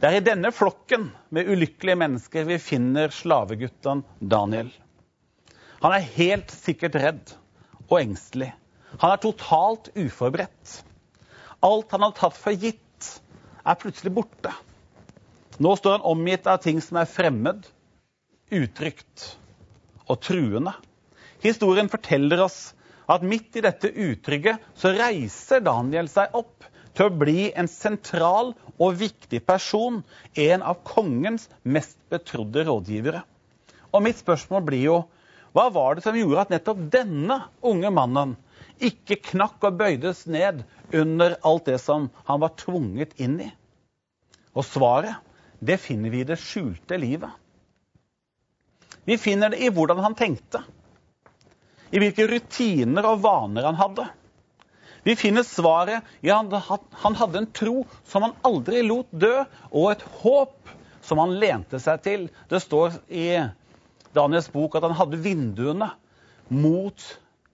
Det 0.00 0.08
er 0.08 0.16
i 0.16 0.24
denne 0.24 0.48
flokken 0.48 1.10
med 1.28 1.48
ulykkelige 1.52 1.98
mennesker 2.00 2.46
vi 2.48 2.56
finner 2.62 3.12
slavegutten 3.12 4.00
Daniel. 4.32 4.70
Han 5.82 5.92
er 5.92 6.06
helt 6.14 6.54
sikkert 6.54 6.96
redd 7.02 7.34
og 7.90 7.98
engstelig. 7.98 8.48
Han 9.02 9.12
er 9.12 9.20
totalt 9.20 9.90
uforberedt. 10.00 10.78
Alt 11.60 11.92
han 11.92 12.06
har 12.06 12.14
tatt 12.16 12.38
for 12.40 12.56
gitt, 12.56 13.10
er 13.60 13.76
plutselig 13.76 14.14
borte. 14.16 14.54
Nå 15.60 15.74
står 15.76 15.98
han 15.98 16.08
omgitt 16.14 16.48
av 16.48 16.62
ting 16.64 16.80
som 16.80 16.96
er 17.02 17.10
fremmed, 17.18 17.68
utrygt 18.56 19.26
og 20.06 20.16
truende. 20.24 20.72
Historien 21.44 21.92
forteller 21.92 22.40
oss 22.46 22.70
at 23.04 23.20
midt 23.26 23.60
i 23.60 23.66
dette 23.68 23.92
utrygge 23.92 24.56
så 24.80 24.96
reiser 24.96 25.60
Daniel 25.68 26.08
seg 26.08 26.32
opp 26.40 26.69
til 27.00 27.08
å 27.08 27.16
bli 27.16 27.46
en 27.56 27.68
sentral 27.72 28.50
og 28.76 28.98
viktig 29.00 29.38
person, 29.48 30.02
en 30.36 30.60
av 30.60 30.82
kongens 30.84 31.46
mest 31.64 31.96
betrodde 32.12 32.66
rådgivere. 32.68 33.22
Og 33.96 34.04
mitt 34.04 34.20
spørsmål 34.20 34.66
blir 34.66 34.84
jo 34.84 34.98
hva 35.56 35.70
var 35.72 35.96
det 35.96 36.04
som 36.04 36.18
gjorde 36.18 36.44
at 36.44 36.52
nettopp 36.52 36.82
denne 36.92 37.38
unge 37.64 37.88
mannen 37.96 38.36
ikke 38.84 39.16
knakk 39.30 39.64
og 39.64 39.80
bøydes 39.80 40.26
ned 40.28 40.60
under 40.92 41.38
alt 41.40 41.72
det 41.72 41.78
som 41.80 42.10
han 42.28 42.44
var 42.44 42.52
tvunget 42.60 43.16
inn 43.16 43.40
i? 43.46 43.48
Og 44.52 44.68
svaret, 44.68 45.16
det 45.56 45.80
finner 45.80 46.12
vi 46.12 46.20
i 46.20 46.28
det 46.28 46.36
skjulte 46.42 47.00
livet. 47.00 47.32
Vi 49.08 49.16
finner 49.16 49.54
det 49.54 49.64
i 49.64 49.72
hvordan 49.72 50.04
han 50.04 50.20
tenkte, 50.20 50.60
i 51.90 51.98
hvilke 51.98 52.28
rutiner 52.28 53.08
og 53.08 53.24
vaner 53.24 53.72
han 53.72 53.80
hadde. 53.80 54.10
Vi 55.02 55.16
finner 55.16 55.42
svaret 55.46 56.04
i 56.20 56.30
at 56.32 56.52
han 57.02 57.16
hadde 57.16 57.40
en 57.40 57.50
tro 57.56 57.84
som 58.04 58.26
han 58.26 58.36
aldri 58.44 58.82
lot 58.84 59.08
dø, 59.10 59.44
og 59.72 59.92
et 59.94 60.04
håp 60.20 60.74
som 61.04 61.20
han 61.22 61.38
lente 61.40 61.80
seg 61.80 62.02
til. 62.04 62.28
Det 62.50 62.60
står 62.62 63.00
i 63.08 63.32
Daniels 64.16 64.50
bok 64.52 64.76
at 64.76 64.84
han 64.88 64.98
hadde 64.98 65.22
vinduene 65.24 65.92
mot 66.50 67.06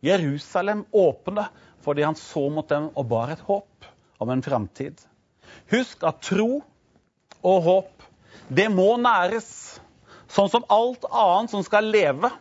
Jerusalem 0.04 0.84
åpne 0.92 1.46
fordi 1.86 2.02
han 2.02 2.18
så 2.18 2.48
mot 2.50 2.66
dem 2.68 2.88
og 2.98 3.06
bar 3.10 3.30
et 3.30 3.42
håp 3.46 3.86
om 4.18 4.32
en 4.32 4.42
framtid. 4.42 4.98
Husk 5.70 6.02
at 6.08 6.24
tro 6.26 6.64
og 7.46 7.60
håp, 7.62 8.06
det 8.48 8.66
må 8.74 8.96
næres. 8.98 9.46
Sånn 10.32 10.50
som 10.50 10.66
alt 10.72 11.06
annet 11.06 11.52
som 11.52 11.62
skal 11.62 11.86
leve, 11.92 12.32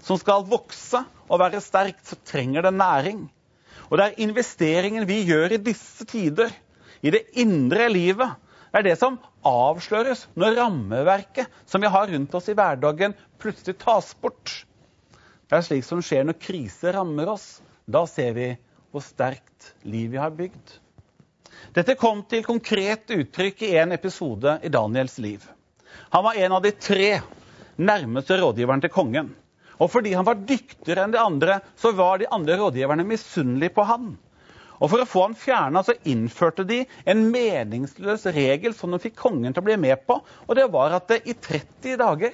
som 0.00 0.16
skal 0.16 0.46
vokse 0.48 1.02
og 1.28 1.42
være 1.42 1.60
sterkt, 1.60 2.06
så 2.08 2.16
trenger 2.24 2.64
det 2.64 2.72
næring. 2.78 3.26
Og 3.90 3.98
det 3.98 4.06
er 4.06 4.22
investeringen 4.22 5.06
vi 5.08 5.24
gjør 5.26 5.56
i 5.56 5.62
disse 5.62 6.06
tider, 6.08 6.52
i 7.02 7.10
det 7.10 7.24
indre 7.40 7.88
livet, 7.90 8.36
det 8.70 8.78
er 8.78 8.86
det 8.86 8.98
som 9.00 9.16
avsløres 9.46 10.28
når 10.38 10.58
rammeverket 10.60 11.50
som 11.66 11.82
vi 11.82 11.90
har 11.90 12.10
rundt 12.12 12.34
oss 12.38 12.50
i 12.52 12.54
hverdagen, 12.54 13.16
plutselig 13.42 13.80
tas 13.82 14.12
bort. 14.22 14.52
Det 15.50 15.58
er 15.58 15.66
slik 15.66 15.82
som 15.82 16.02
skjer 16.04 16.28
når 16.28 16.38
krise 16.38 16.92
rammer 16.94 17.32
oss. 17.32 17.48
Da 17.90 18.04
ser 18.06 18.36
vi 18.36 18.52
hvor 18.94 19.02
sterkt 19.02 19.72
liv 19.82 20.12
vi 20.12 20.20
har 20.22 20.30
bygd. 20.34 20.76
Dette 21.74 21.96
kom 21.98 22.22
til 22.30 22.46
konkret 22.46 23.10
uttrykk 23.10 23.64
i 23.66 23.74
en 23.82 23.94
episode 23.96 24.54
i 24.62 24.70
Daniels 24.70 25.18
liv. 25.18 25.42
Han 26.14 26.24
var 26.28 26.38
en 26.38 26.54
av 26.54 26.62
de 26.62 26.70
tre 26.78 27.10
nærmeste 27.80 28.38
rådgiverne 28.38 28.86
til 28.86 28.94
kongen. 28.94 29.32
Og 29.80 29.88
fordi 29.88 30.12
han 30.12 30.26
var 30.28 30.42
dyktigere 30.44 31.06
enn 31.06 31.14
de 31.14 31.20
andre, 31.20 31.60
så 31.80 31.94
var 31.96 32.20
de 32.20 32.28
andre 32.32 32.58
rådgiverne 32.60 33.06
misunnelige 33.08 33.74
på 33.76 33.86
han. 33.88 34.12
Og 34.80 34.88
For 34.88 35.02
å 35.02 35.08
få 35.08 35.22
han 35.26 35.36
fjerna 35.36 35.82
innførte 36.08 36.64
de 36.64 36.82
en 37.08 37.26
meningsløs 37.32 38.26
regel 38.32 38.74
som 38.76 38.92
de 38.92 39.00
fikk 39.00 39.18
kongen 39.18 39.52
til 39.52 39.60
å 39.60 39.68
bli 39.68 39.76
med 39.76 40.06
på. 40.06 40.20
og 40.46 40.56
Det 40.56 40.68
var 40.72 40.96
at 40.96 41.08
det 41.08 41.22
i 41.28 41.34
30 41.34 41.98
dager 42.00 42.32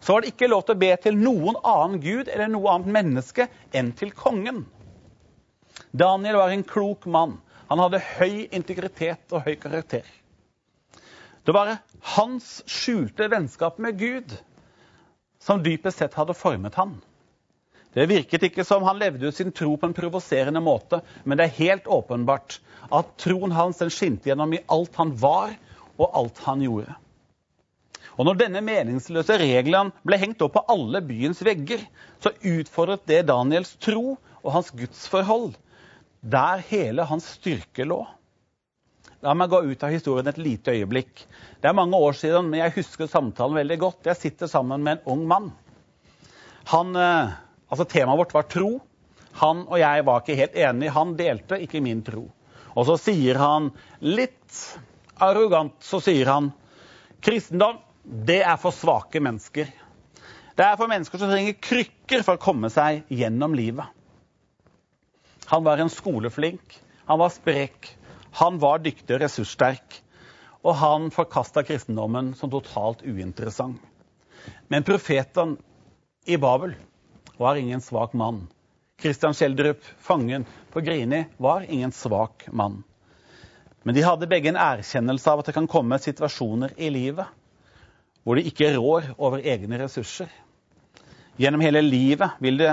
så 0.00 0.12
var 0.12 0.22
det 0.22 0.32
ikke 0.34 0.48
lov 0.48 0.62
til 0.66 0.76
å 0.76 0.80
be 0.80 0.92
til 1.02 1.16
noen 1.18 1.56
annen 1.64 2.00
gud 2.00 2.28
eller 2.28 2.48
noe 2.52 2.72
annet 2.72 2.92
menneske 2.94 3.48
enn 3.74 3.92
til 3.96 4.12
kongen. 4.14 4.64
Daniel 5.92 6.36
var 6.36 6.52
en 6.52 6.64
klok 6.64 7.08
mann. 7.10 7.38
Han 7.68 7.80
hadde 7.82 8.04
høy 8.20 8.46
integritet 8.54 9.32
og 9.34 9.42
høy 9.48 9.56
karakter. 9.58 10.04
Det 11.46 11.54
var 11.54 11.78
hans 12.16 12.60
skjulte 12.70 13.28
vennskap 13.32 13.80
med 13.82 13.98
Gud 13.98 14.36
som 15.46 15.62
dypest 15.62 16.02
sett 16.02 16.16
hadde 16.18 16.34
formet 16.34 16.74
han. 16.74 16.96
Det 17.94 18.08
virket 18.10 18.42
ikke 18.48 18.64
som 18.66 18.82
han 18.84 18.98
levde 19.00 19.30
ut 19.30 19.36
sin 19.36 19.54
tro 19.56 19.76
på 19.80 19.88
en 19.88 19.94
provoserende 19.96 20.60
måte, 20.60 21.00
men 21.24 21.38
det 21.38 21.46
er 21.46 21.60
helt 21.60 21.86
åpenbart 21.86 22.58
at 22.92 23.14
troen 23.22 23.54
hans 23.56 23.78
den 23.80 23.92
skinte 23.94 24.28
gjennom 24.28 24.52
i 24.52 24.64
alt 24.68 24.98
han 24.98 25.14
var 25.16 25.54
og 25.96 26.10
alt 26.10 26.42
han 26.44 26.64
gjorde. 26.66 26.96
Og 28.16 28.28
når 28.28 28.40
denne 28.40 28.62
meningsløse 28.64 29.38
regelen 29.40 29.92
ble 30.04 30.18
hengt 30.20 30.42
opp 30.44 30.56
på 30.56 30.64
alle 30.72 31.00
byens 31.04 31.40
vegger, 31.44 31.80
så 32.20 32.32
utfordret 32.36 33.06
det 33.08 33.26
Daniels 33.28 33.74
tro 33.80 34.16
og 34.42 34.52
hans 34.52 34.72
gudsforhold, 34.76 35.54
der 36.20 36.62
hele 36.68 37.06
hans 37.06 37.28
styrke 37.36 37.86
lå. 37.86 38.02
La 39.24 39.32
meg 39.34 39.48
gå 39.50 39.62
ut 39.64 39.84
av 39.86 39.92
historien 39.94 40.28
et 40.28 40.40
lite 40.40 40.74
øyeblikk. 40.76 41.22
Det 41.60 41.70
er 41.70 41.76
mange 41.76 41.96
år 41.96 42.16
siden, 42.18 42.50
men 42.50 42.60
jeg 42.60 42.74
husker 42.76 43.08
samtalen 43.08 43.56
veldig 43.56 43.78
godt. 43.80 44.08
Jeg 44.10 44.20
sitter 44.20 44.50
sammen 44.50 44.84
med 44.84 44.98
en 44.98 45.14
ung 45.14 45.24
mann. 45.28 45.48
Han, 46.72 46.92
eh, 46.96 47.32
altså 47.70 47.86
Temaet 47.88 48.20
vårt 48.20 48.34
var 48.36 48.48
tro. 48.50 48.80
Han 49.40 49.64
og 49.68 49.78
jeg 49.80 50.04
var 50.04 50.20
ikke 50.20 50.36
helt 50.36 50.56
enige. 50.56 50.92
Han 50.92 51.16
delte 51.16 51.60
ikke 51.62 51.80
min 51.84 52.02
tro. 52.04 52.26
Og 52.76 52.86
så 52.88 52.98
sier 53.00 53.40
han 53.40 53.70
litt 54.04 54.60
arrogant 55.22 55.76
så 55.80 56.00
sier 56.04 56.28
han, 56.28 56.50
kristendom 57.24 57.80
det 58.04 58.42
er 58.44 58.58
for 58.60 58.74
svake 58.74 59.20
mennesker. 59.24 59.70
Det 60.56 60.64
er 60.64 60.76
for 60.78 60.88
mennesker 60.88 61.20
som 61.20 61.32
trenger 61.32 61.56
krykker 61.60 62.22
for 62.24 62.36
å 62.36 62.42
komme 62.42 62.68
seg 62.72 63.08
gjennom 63.12 63.56
livet. 63.56 63.88
Han 65.50 65.64
var 65.66 65.80
en 65.80 65.92
skoleflink. 65.92 66.76
Han 67.06 67.20
var 67.20 67.32
sprek. 67.34 67.90
Han 68.36 68.58
var 68.60 68.82
dyktig 68.84 69.14
og 69.16 69.22
ressurssterk, 69.22 70.00
og 70.60 70.76
han 70.76 71.08
forkasta 71.14 71.62
kristendommen 71.64 72.34
som 72.36 72.50
totalt 72.52 73.00
uinteressant. 73.06 73.80
Men 74.68 74.84
profeten 74.84 75.56
i 76.28 76.36
Babel 76.36 76.74
var 77.40 77.56
ingen 77.56 77.80
svak 77.80 78.12
mann. 78.12 78.44
Christian 79.00 79.34
Schjelderup, 79.34 79.80
fangen 79.98 80.44
på 80.72 80.80
Grini, 80.84 81.24
var 81.36 81.64
ingen 81.68 81.92
svak 81.92 82.46
mann. 82.52 82.82
Men 83.82 83.94
de 83.94 84.04
hadde 84.04 84.28
begge 84.28 84.50
en 84.52 84.60
erkjennelse 84.60 85.32
av 85.32 85.40
at 85.40 85.48
det 85.48 85.56
kan 85.56 85.68
komme 85.70 85.98
situasjoner 86.02 86.76
i 86.76 86.90
livet 86.90 87.28
hvor 88.26 88.36
de 88.36 88.48
ikke 88.48 88.72
rår 88.74 89.12
over 89.22 89.44
egne 89.46 89.78
ressurser. 89.78 90.26
Gjennom 91.38 91.62
hele 91.62 91.84
livet 91.84 92.40
vil, 92.42 92.56
det, 92.58 92.72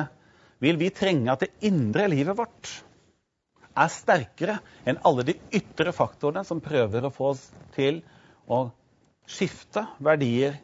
vil 0.63 0.79
vi 0.82 0.89
trenge 0.89 1.29
at 1.29 1.43
det 1.46 1.67
indre 1.70 2.08
livet 2.10 2.39
vårt 2.39 2.72
er 3.74 3.89
sterkere 3.92 4.60
enn 4.86 5.00
alle 5.08 5.25
de 5.27 5.36
ytre 5.56 5.94
faktorene 5.96 6.44
som 6.46 6.62
prøver 6.63 7.06
å 7.06 7.13
få 7.13 7.32
oss 7.34 7.48
til 7.75 8.01
å 8.46 8.68
skifte 9.30 9.86
verdier 10.03 10.60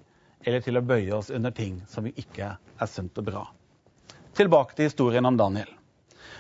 eller 0.46 0.64
til 0.64 0.80
å 0.80 0.86
bøye 0.86 1.16
oss 1.18 1.32
under 1.34 1.52
ting 1.56 1.82
som 1.90 2.08
ikke 2.10 2.54
er 2.56 2.92
sunt 2.92 3.18
og 3.20 3.28
bra. 3.32 3.44
Tilbake 4.38 4.78
til 4.78 4.90
historien 4.90 5.26
om 5.26 5.38
Daniel. 5.40 5.70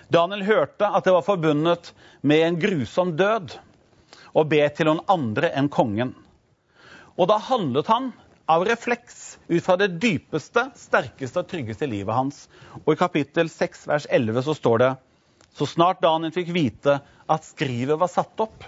Daniel 0.09 0.45
hørte 0.45 0.87
at 0.87 1.05
det 1.05 1.13
var 1.13 1.25
forbundet 1.25 1.91
med 2.21 2.45
en 2.45 2.59
grusom 2.61 3.15
død 3.17 3.53
å 4.37 4.45
be 4.47 4.61
til 4.73 4.89
noen 4.89 5.03
andre 5.09 5.51
enn 5.57 5.69
kongen. 5.73 6.13
Og 7.19 7.27
da 7.29 7.39
handlet 7.49 7.89
han 7.91 8.11
av 8.49 8.63
refleks 8.65 9.37
ut 9.49 9.61
fra 9.65 9.75
det 9.77 9.91
dypeste, 10.01 10.69
sterkeste 10.79 11.43
og 11.43 11.49
tryggeste 11.51 11.89
livet 11.89 12.15
hans. 12.15 12.47
Og 12.85 12.95
i 12.95 12.99
kapittel 12.99 13.51
6 13.51 13.85
vers 13.89 14.07
11 14.09 14.45
så 14.47 14.55
står 14.57 14.81
det 14.81 14.91
så 15.53 15.67
snart 15.67 16.01
Daniel 16.01 16.33
fikk 16.35 16.51
vite 16.55 16.99
at 17.29 17.45
skrivet 17.45 17.99
var 17.99 18.11
satt 18.11 18.41
opp, 18.43 18.63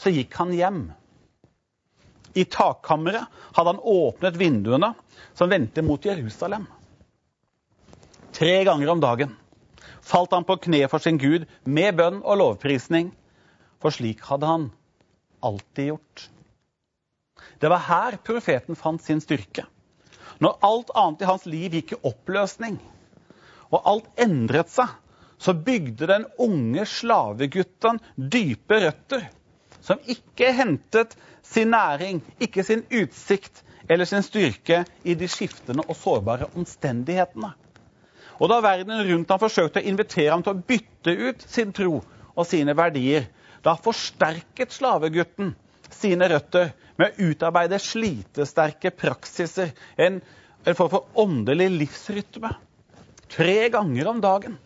så 0.00 0.12
gikk 0.12 0.34
han 0.40 0.52
hjem. 0.56 0.80
I 2.38 2.44
takkammeret 2.46 3.26
hadde 3.56 3.72
han 3.74 3.82
åpnet 3.82 4.38
vinduene 4.38 4.92
som 5.34 5.50
vendte 5.50 5.82
mot 5.82 6.04
Jerusalem. 6.04 6.66
Tre 8.32 8.64
ganger 8.64 8.92
om 8.92 9.02
dagen 9.02 9.34
falt 10.10 10.32
han 10.32 10.46
på 10.46 10.56
kne 10.64 10.86
for 10.90 11.02
sin 11.02 11.18
Gud 11.20 11.46
med 11.64 11.96
bønn 11.98 12.20
og 12.22 12.38
lovprisning, 12.40 13.10
for 13.82 13.94
slik 13.94 14.22
hadde 14.26 14.48
han 14.48 14.70
alltid 15.44 15.92
gjort. 15.92 16.24
Det 17.60 17.68
var 17.72 17.86
her 17.86 18.16
profeten 18.24 18.78
fant 18.78 19.02
sin 19.04 19.20
styrke. 19.20 19.66
Når 20.40 20.56
alt 20.64 20.90
annet 20.96 21.22
i 21.22 21.28
hans 21.28 21.44
liv 21.48 21.76
gikk 21.76 21.94
i 21.94 22.00
oppløsning, 22.08 22.78
og 23.70 23.86
alt 23.86 24.08
endret 24.20 24.72
seg, 24.72 24.88
så 25.40 25.54
bygde 25.54 26.06
den 26.06 26.26
unge 26.38 26.84
slavegutten 26.86 27.98
dype 28.16 28.80
røtter, 28.82 29.24
som 29.80 30.02
ikke 30.04 30.52
hentet 30.52 31.16
sin 31.42 31.72
næring, 31.72 32.20
ikke 32.40 32.64
sin 32.64 32.84
utsikt 32.92 33.62
eller 33.88 34.04
sin 34.04 34.22
styrke 34.22 34.82
i 35.02 35.16
de 35.16 35.28
skiftende 35.28 35.86
og 35.88 35.96
sårbare 35.96 36.50
omstendighetene. 36.54 37.54
Og 38.40 38.52
da 38.52 38.60
verden 38.64 39.00
rundt 39.08 39.32
ham 39.32 39.40
forsøkte 39.40 39.80
å 39.80 39.88
invitere 39.88 40.34
ham 40.34 40.44
til 40.44 40.54
å 40.54 40.68
bytte 40.68 41.16
ut 41.16 41.48
sin 41.48 41.72
tro 41.76 41.98
og 42.00 42.46
sine 42.48 42.76
verdier, 42.76 43.26
da 43.64 43.74
forsterket 43.80 44.72
slavegutten 44.76 45.54
sine 45.90 46.28
røtter 46.30 46.74
med 47.00 47.16
å 47.16 47.30
utarbeide 47.32 47.80
slitesterke 47.80 48.92
praksiser, 48.92 49.72
en, 49.96 50.20
en 50.64 50.76
form 50.76 50.92
for 50.92 51.24
åndelig 51.24 51.68
livsrytme. 51.80 52.52
Tre 53.30 53.62
ganger 53.72 54.08
om 54.10 54.20
dagen 54.20 54.60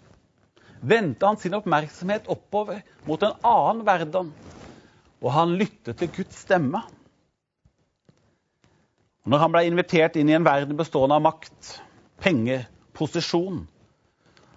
vendte 0.84 1.26
han 1.26 1.38
sin 1.40 1.56
oppmerksomhet 1.56 2.28
oppover 2.32 2.82
mot 3.08 3.22
en 3.24 3.38
annen 3.46 3.82
verden, 3.86 4.30
og 5.24 5.32
han 5.32 5.56
lyttet 5.58 5.98
til 6.00 6.12
Guds 6.18 6.44
stemme. 6.44 6.82
Og 9.24 9.32
når 9.32 9.44
han 9.44 9.54
ble 9.54 9.64
invitert 9.68 10.18
inn 10.20 10.28
i 10.28 10.36
en 10.36 10.44
verden 10.44 10.76
bestående 10.76 11.16
av 11.16 11.24
makt, 11.24 11.78
penger, 12.20 12.66
posisjon, 12.96 13.64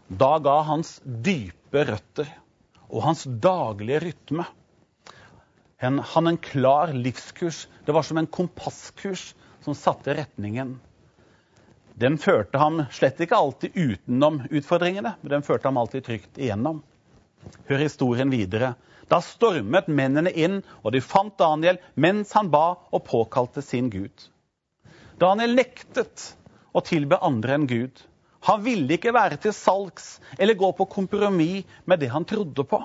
da 0.07 0.35
ga 0.43 0.59
hans 0.67 0.97
dype 1.03 1.87
røtter 1.87 2.29
og 2.87 3.03
hans 3.07 3.25
daglige 3.43 4.03
rytme 4.05 4.45
han 5.79 6.27
en 6.27 6.37
klar 6.37 6.93
livskurs. 6.93 7.67
Det 7.85 7.93
var 7.93 8.03
som 8.03 8.17
en 8.17 8.27
kompasskurs 8.27 9.33
som 9.61 9.75
satte 9.77 10.15
retningen. 10.17 10.77
Den 11.97 12.19
førte 12.21 12.59
ham 12.61 12.83
slett 12.93 13.17
ikke 13.23 13.37
alltid 13.37 13.73
utenom 13.73 14.43
utfordringene, 14.51 15.15
men 15.21 15.31
den 15.31 15.45
førte 15.45 15.65
ham 15.65 15.79
alltid 15.81 16.05
trygt 16.05 16.37
igjennom. 16.37 16.83
Hør 17.65 17.81
historien 17.81 18.29
videre. 18.29 18.75
Da 19.09 19.17
stormet 19.23 19.87
mennene 19.89 20.29
inn, 20.29 20.59
og 20.83 20.93
de 20.93 21.01
fant 21.01 21.33
Daniel 21.39 21.79
mens 21.95 22.35
han 22.37 22.51
ba 22.53 22.75
og 22.91 23.05
påkalte 23.07 23.63
sin 23.65 23.89
Gud. 23.89 24.13
Daniel 25.17 25.55
nektet 25.57 26.27
å 26.77 26.83
tilbe 26.85 27.17
andre 27.25 27.57
enn 27.57 27.65
Gud. 27.71 28.03
Han 28.45 28.61
ville 28.61 28.99
ikke 28.99 29.15
være 29.15 29.39
til 29.41 29.55
salgs 29.55 30.19
eller 30.37 30.59
gå 30.59 30.69
på 30.77 30.85
kompromiss 30.91 31.65
med 31.89 32.03
det 32.03 32.11
han 32.13 32.27
trodde 32.29 32.67
på. 32.67 32.83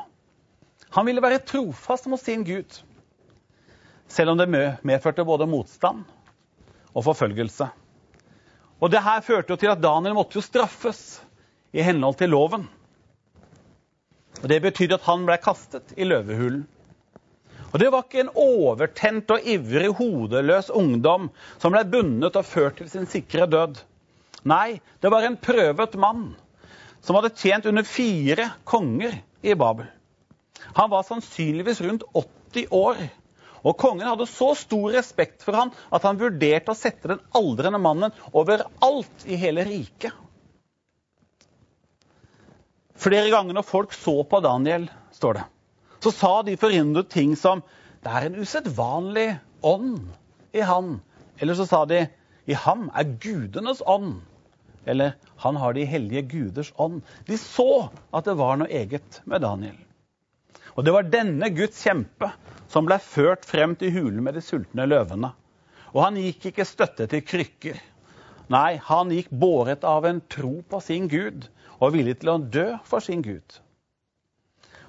Han 0.96 1.08
ville 1.08 1.24
være 1.24 1.42
trofast 1.44 2.08
mot 2.08 2.20
sin 2.20 2.46
Gud, 2.48 2.80
selv 4.08 4.32
om 4.32 4.40
det 4.40 4.48
medførte 4.84 5.24
både 5.24 5.48
motstand 5.48 6.02
og 6.92 7.04
forfølgelse. 7.04 7.68
Og 8.82 8.90
det 8.90 9.02
her 9.04 9.22
førte 9.22 9.54
jo 9.54 9.60
til 9.60 9.70
at 9.70 9.82
Daniel 9.82 10.16
måtte 10.18 10.40
jo 10.40 10.44
straffes 10.44 11.20
i 11.72 11.84
henhold 11.86 12.18
til 12.18 12.32
loven. 12.34 12.66
Og 14.42 14.48
Det 14.50 14.62
betydde 14.64 14.98
at 14.98 15.06
han 15.06 15.26
ble 15.28 15.38
kastet 15.38 15.94
i 15.96 16.06
løvehulen. 16.08 16.64
Og 17.72 17.78
Det 17.80 17.88
var 17.92 18.04
ikke 18.04 18.24
en 18.26 18.34
overtent 18.36 19.30
og 19.30 19.46
ivrig, 19.48 19.88
hodeløs 19.96 20.68
ungdom 20.70 21.30
som 21.62 21.72
ble 21.72 21.86
bundet 21.88 22.36
og 22.36 22.44
ført 22.44 22.76
til 22.82 22.90
sin 22.90 23.06
sikre 23.06 23.46
død. 23.46 23.78
Nei, 24.44 24.80
det 25.00 25.10
var 25.14 25.24
en 25.24 25.38
prøvet 25.38 25.94
mann 25.94 26.32
som 27.02 27.16
hadde 27.16 27.34
tjent 27.38 27.66
under 27.70 27.86
fire 27.86 28.50
konger 28.68 29.14
i 29.42 29.54
Babel. 29.54 29.86
Han 30.76 30.90
var 30.90 31.06
sannsynligvis 31.06 31.80
rundt 31.86 32.04
80 32.14 32.66
år. 32.70 32.98
Og 33.62 33.76
kongen 33.78 34.08
hadde 34.08 34.26
så 34.26 34.52
stor 34.58 34.90
respekt 34.94 35.44
for 35.46 35.56
han 35.58 35.70
at 35.94 36.06
han 36.06 36.18
vurderte 36.20 36.72
å 36.72 36.78
sette 36.78 37.12
den 37.12 37.22
aldrende 37.38 37.78
mannen 37.82 38.14
over 38.32 38.64
alt 38.82 39.26
i 39.26 39.38
hele 39.38 39.64
riket. 39.68 40.12
Flere 43.02 43.30
ganger 43.30 43.56
når 43.56 43.66
folk 43.66 43.94
så 43.96 44.20
på 44.28 44.42
Daniel, 44.44 44.86
står 45.14 45.38
det, 45.38 45.46
så 46.02 46.10
sa 46.14 46.32
de 46.46 46.58
forhindret 46.58 47.10
ting 47.10 47.34
som 47.38 47.62
det 48.02 48.10
er 48.10 48.26
en 48.26 48.38
usedvanlig 48.42 49.28
ånd 49.62 50.10
i 50.54 50.62
han. 50.66 50.96
Eller 51.38 51.58
så 51.58 51.66
sa 51.66 51.84
de 51.86 52.04
i 52.50 52.56
ham 52.58 52.88
er 52.98 53.14
gudenes 53.22 53.82
ånd. 53.86 54.20
Eller 54.86 55.14
han 55.44 55.58
har 55.62 55.74
de 55.74 55.86
hellige 55.86 56.24
guders 56.32 56.72
ånd. 56.82 57.02
De 57.26 57.38
så 57.38 57.88
at 58.10 58.26
det 58.26 58.34
var 58.38 58.58
noe 58.58 58.70
eget 58.70 59.20
med 59.24 59.44
Daniel. 59.46 59.78
Og 60.76 60.86
det 60.86 60.94
var 60.94 61.08
denne 61.12 61.50
Guds 61.52 61.82
kjempe 61.84 62.30
som 62.72 62.86
ble 62.88 62.96
ført 63.02 63.44
frem 63.48 63.74
til 63.78 63.92
hulen 63.94 64.22
med 64.24 64.38
de 64.38 64.44
sultne 64.44 64.86
løvene. 64.88 65.32
Og 65.92 66.04
han 66.06 66.16
gikk 66.16 66.48
ikke 66.52 66.68
støtte 66.68 67.08
til 67.12 67.24
krykker. 67.26 67.80
Nei, 68.52 68.78
han 68.84 69.12
gikk 69.12 69.28
båret 69.30 69.84
av 69.84 70.06
en 70.08 70.22
tro 70.32 70.58
på 70.68 70.80
sin 70.84 71.08
Gud 71.12 71.44
og 71.82 71.92
villig 71.94 72.18
til 72.22 72.32
å 72.32 72.40
dø 72.40 72.66
for 72.88 73.04
sin 73.04 73.22
Gud. 73.24 73.58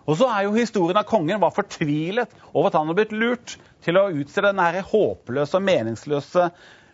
Og 0.03 0.17
så 0.19 0.27
er 0.27 0.45
jo 0.45 0.55
historien 0.55 0.99
at 0.99 1.07
kongen 1.07 1.39
var 1.39 1.53
fortvilet 1.55 2.31
over 2.51 2.67
at 2.69 2.75
han 2.75 2.89
hadde 2.89 2.97
blitt 2.99 3.15
lurt 3.15 3.55
til 3.83 3.99
å 3.99 4.09
utstede 4.11 4.51
denne 4.51 4.83
håpløse 4.89 5.59
og 5.59 5.67
meningsløse 5.67 6.49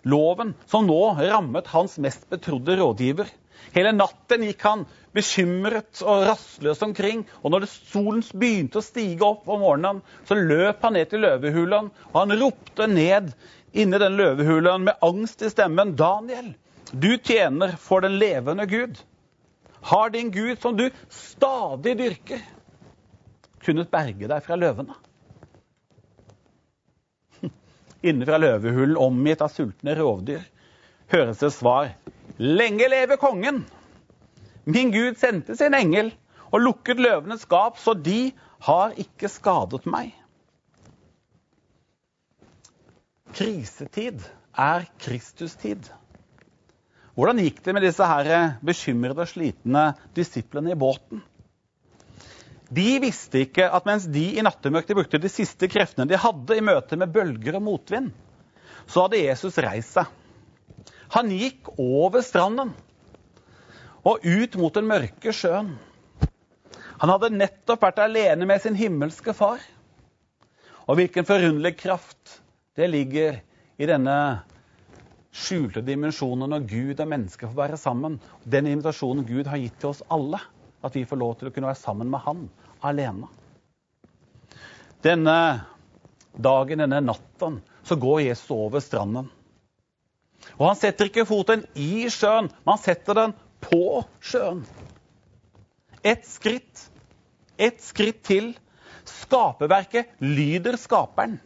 loven 0.10 0.54
som 0.70 0.86
nå 0.88 1.00
rammet 1.18 1.72
hans 1.74 1.98
mest 2.02 2.28
betrodde 2.30 2.78
rådgiver. 2.80 3.30
Hele 3.76 3.92
natten 3.96 4.44
gikk 4.48 4.64
han 4.66 4.86
bekymret 5.16 6.02
og 6.06 6.26
rastløs 6.28 6.82
omkring. 6.86 7.26
Og 7.44 7.54
når 7.54 7.68
solen 7.72 8.24
begynte 8.34 8.82
å 8.82 8.86
stige 8.86 9.26
opp 9.26 9.50
om 9.50 9.64
morgenen, 9.64 10.02
så 10.28 10.38
løp 10.38 10.84
han 10.86 10.98
ned 10.98 11.12
til 11.12 11.24
løvehulen, 11.26 11.92
og 12.12 12.18
han 12.20 12.38
ropte 12.42 12.90
ned 12.90 13.32
inni 13.74 14.02
den 14.02 14.18
løvehulen 14.20 14.88
med 14.88 15.06
angst 15.06 15.44
i 15.46 15.52
stemmen. 15.52 15.96
Daniel, 16.00 16.54
du 16.92 17.12
tjener 17.18 17.76
for 17.82 18.06
den 18.06 18.18
levende 18.22 18.66
Gud. 18.70 18.98
Har 19.82 20.10
din 20.10 20.32
Gud, 20.32 20.58
som 20.62 20.78
du 20.78 20.90
stadig 21.10 21.98
dyrker, 21.98 22.42
kunnet 23.64 23.92
berge 23.92 24.28
deg 24.28 24.44
fra 24.44 24.58
løvene? 24.60 24.96
Inne 28.10 28.28
fra 28.28 28.40
løvehulen, 28.42 28.98
omgitt 29.00 29.44
av 29.46 29.54
sultne 29.54 29.96
rovdyr, 29.96 30.44
høres 31.14 31.40
det 31.44 31.54
svar. 31.56 31.94
Lenge 32.38 32.90
leve 32.92 33.18
kongen! 33.18 33.64
Min 34.70 34.92
Gud 34.92 35.18
sendte 35.18 35.56
sin 35.58 35.74
engel 35.74 36.12
og 36.52 36.62
lukket 36.62 37.02
løvenes 37.02 37.46
gap, 37.50 37.80
så 37.82 37.94
de 37.94 38.32
har 38.66 38.94
ikke 39.00 39.30
skadet 39.32 39.88
meg. 39.90 40.12
Krisetid 43.34 44.22
er 44.58 44.86
Kristustid. 45.02 45.90
Hvordan 47.20 47.42
gikk 47.44 47.60
det 47.66 47.76
med 47.76 47.84
disse 47.84 48.06
her 48.06 48.30
bekymrede 48.66 49.26
og 49.26 49.30
slitne 49.30 49.90
disiplene 50.16 50.74
i 50.74 50.80
båten? 50.80 51.24
De 52.70 53.00
visste 53.02 53.42
ikke 53.44 53.66
at 53.66 53.88
mens 53.90 54.06
de 54.14 54.28
i 54.38 54.46
nattemørket 54.46 54.98
brukte 54.98 55.22
de 55.22 55.32
siste 55.32 55.68
kreftene 55.72 56.06
de 56.10 56.20
hadde 56.22 56.58
i 56.58 56.64
møte 56.64 57.00
med 57.02 57.10
bølger 57.14 57.58
og 57.58 57.66
motvind, 57.66 58.12
så 58.86 59.08
hadde 59.08 59.24
Jesus 59.24 59.58
reist 59.66 59.98
seg. 59.98 60.19
Han 61.16 61.32
gikk 61.34 61.72
over 61.82 62.22
stranden 62.26 62.76
og 64.08 64.24
ut 64.24 64.56
mot 64.60 64.76
den 64.76 64.88
mørke 64.90 65.34
sjøen. 65.36 65.74
Han 67.00 67.12
hadde 67.14 67.32
nettopp 67.34 67.84
vært 67.84 68.02
alene 68.04 68.48
med 68.48 68.62
sin 68.62 68.78
himmelske 68.78 69.34
far. 69.36 69.62
Og 70.90 71.00
hvilken 71.00 71.28
forunderlig 71.28 71.76
kraft 71.80 72.40
det 72.78 72.90
ligger 72.92 73.40
i 73.80 73.88
denne 73.90 74.16
skjulte 75.36 75.84
dimensjonen 75.86 76.50
når 76.52 76.68
Gud 76.70 77.02
og 77.02 77.10
mennesker 77.12 77.50
får 77.50 77.60
være 77.60 77.80
sammen. 77.80 78.20
Den 78.44 78.68
invitasjonen 78.68 79.28
Gud 79.28 79.48
har 79.48 79.62
gitt 79.62 79.78
til 79.82 79.94
oss 79.94 80.04
alle. 80.12 80.42
At 80.84 80.96
vi 80.96 81.06
får 81.08 81.20
lov 81.20 81.36
til 81.40 81.50
å 81.50 81.54
kunne 81.56 81.68
være 81.68 81.82
sammen 81.82 82.12
med 82.12 82.24
Han 82.24 82.46
alene. 82.88 83.28
Denne 85.04 85.36
dagen, 86.36 86.80
denne 86.84 87.02
natten, 87.04 87.60
så 87.84 87.96
går 88.00 88.26
Jesus 88.28 88.52
over 88.56 88.84
stranden. 88.84 89.28
Og 90.58 90.70
han 90.70 90.80
setter 90.80 91.10
ikke 91.10 91.28
foten 91.28 91.66
i 91.80 92.08
sjøen, 92.12 92.50
men 92.64 92.74
han 92.74 92.82
setter 92.82 93.18
den 93.18 93.36
på 93.64 94.02
sjøen. 94.24 94.64
Ett 96.04 96.26
skritt, 96.28 96.86
ett 97.60 97.82
skritt 97.84 98.24
til. 98.28 98.54
Skaperverket 99.10 100.12
lyder 100.22 100.78
skaperen. 100.80 101.40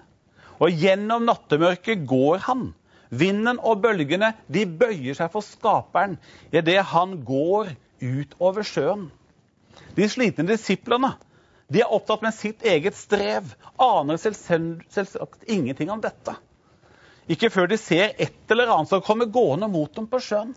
Og 0.62 0.74
gjennom 0.84 1.26
nattemørket 1.28 2.04
går 2.10 2.44
han. 2.48 2.72
Vinden 3.14 3.60
og 3.62 3.82
bølgene 3.84 4.34
de 4.52 4.66
bøyer 4.66 5.18
seg 5.18 5.30
for 5.34 5.46
skaperen 5.46 6.18
idet 6.54 6.82
han 6.94 7.20
går 7.26 7.74
utover 8.02 8.66
sjøen. 8.68 9.08
De 9.98 10.08
slitne 10.10 10.46
disiplene 10.50 11.14
de 11.74 11.82
er 11.82 11.94
opptatt 11.96 12.22
med 12.26 12.36
sitt 12.36 12.66
eget 12.68 12.98
strev, 12.98 13.48
aner 13.82 14.20
selvsagt 14.20 15.46
ingenting 15.50 15.90
om 15.94 16.02
dette. 16.04 16.36
Ikke 17.32 17.50
før 17.54 17.70
de 17.72 17.78
ser 17.80 18.12
et 18.20 18.52
eller 18.52 18.72
annet 18.74 18.92
som 18.92 19.04
kommer 19.04 19.30
gående 19.32 19.70
mot 19.72 19.92
dem 19.96 20.08
på 20.12 20.20
sjøen. 20.24 20.52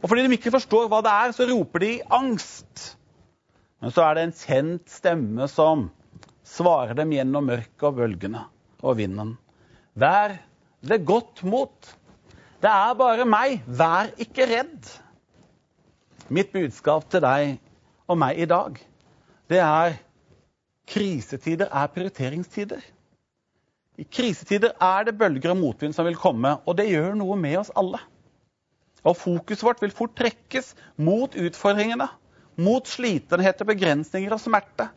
Og 0.00 0.08
fordi 0.08 0.24
de 0.24 0.36
ikke 0.38 0.54
forstår 0.54 0.88
hva 0.88 1.02
det 1.04 1.12
er, 1.12 1.34
så 1.36 1.46
roper 1.50 1.84
de 1.84 1.90
angst. 2.16 2.94
Men 3.80 3.92
så 3.92 4.04
er 4.06 4.16
det 4.16 4.24
en 4.26 4.36
kjent 4.36 4.92
stemme 4.92 5.48
som 5.52 5.88
svarer 6.46 6.96
dem 6.96 7.12
gjennom 7.14 7.48
mørket 7.48 7.86
og 7.88 7.98
bølgene 8.00 8.46
og 8.80 8.96
vinden. 9.00 9.34
Vær 10.00 10.38
ved 10.80 11.04
godt 11.04 11.42
mot. 11.44 11.92
Det 12.60 12.70
er 12.70 12.96
bare 12.96 13.28
meg. 13.28 13.60
Vær 13.66 14.12
ikke 14.20 14.48
redd. 14.48 14.88
Mitt 16.32 16.52
budskap 16.54 17.08
til 17.10 17.24
deg 17.24 17.58
og 18.10 18.18
meg 18.18 18.38
i 18.40 18.46
dag, 18.48 18.76
det 19.50 19.58
er 19.62 19.96
krisetider 20.90 21.70
er 21.70 21.90
prioriteringstider. 21.90 22.80
I 24.00 24.06
krisetider 24.08 24.72
er 24.80 25.04
det 25.04 25.18
bølger 25.20 25.52
og 25.52 25.60
motvind 25.60 25.92
som 25.92 26.06
vil 26.08 26.16
komme, 26.16 26.54
og 26.64 26.78
det 26.78 26.88
gjør 26.88 27.18
noe 27.20 27.36
med 27.36 27.58
oss 27.60 27.72
alle. 27.76 28.00
Og 29.04 29.16
fokuset 29.16 29.64
vårt 29.64 29.82
vil 29.84 29.92
fort 29.92 30.16
trekkes 30.16 30.72
mot 31.00 31.36
utfordringene, 31.36 32.06
mot 32.60 32.88
slitenhet, 32.88 33.60
begrensninger 33.68 34.32
og 34.32 34.40
smerte. 34.40 34.88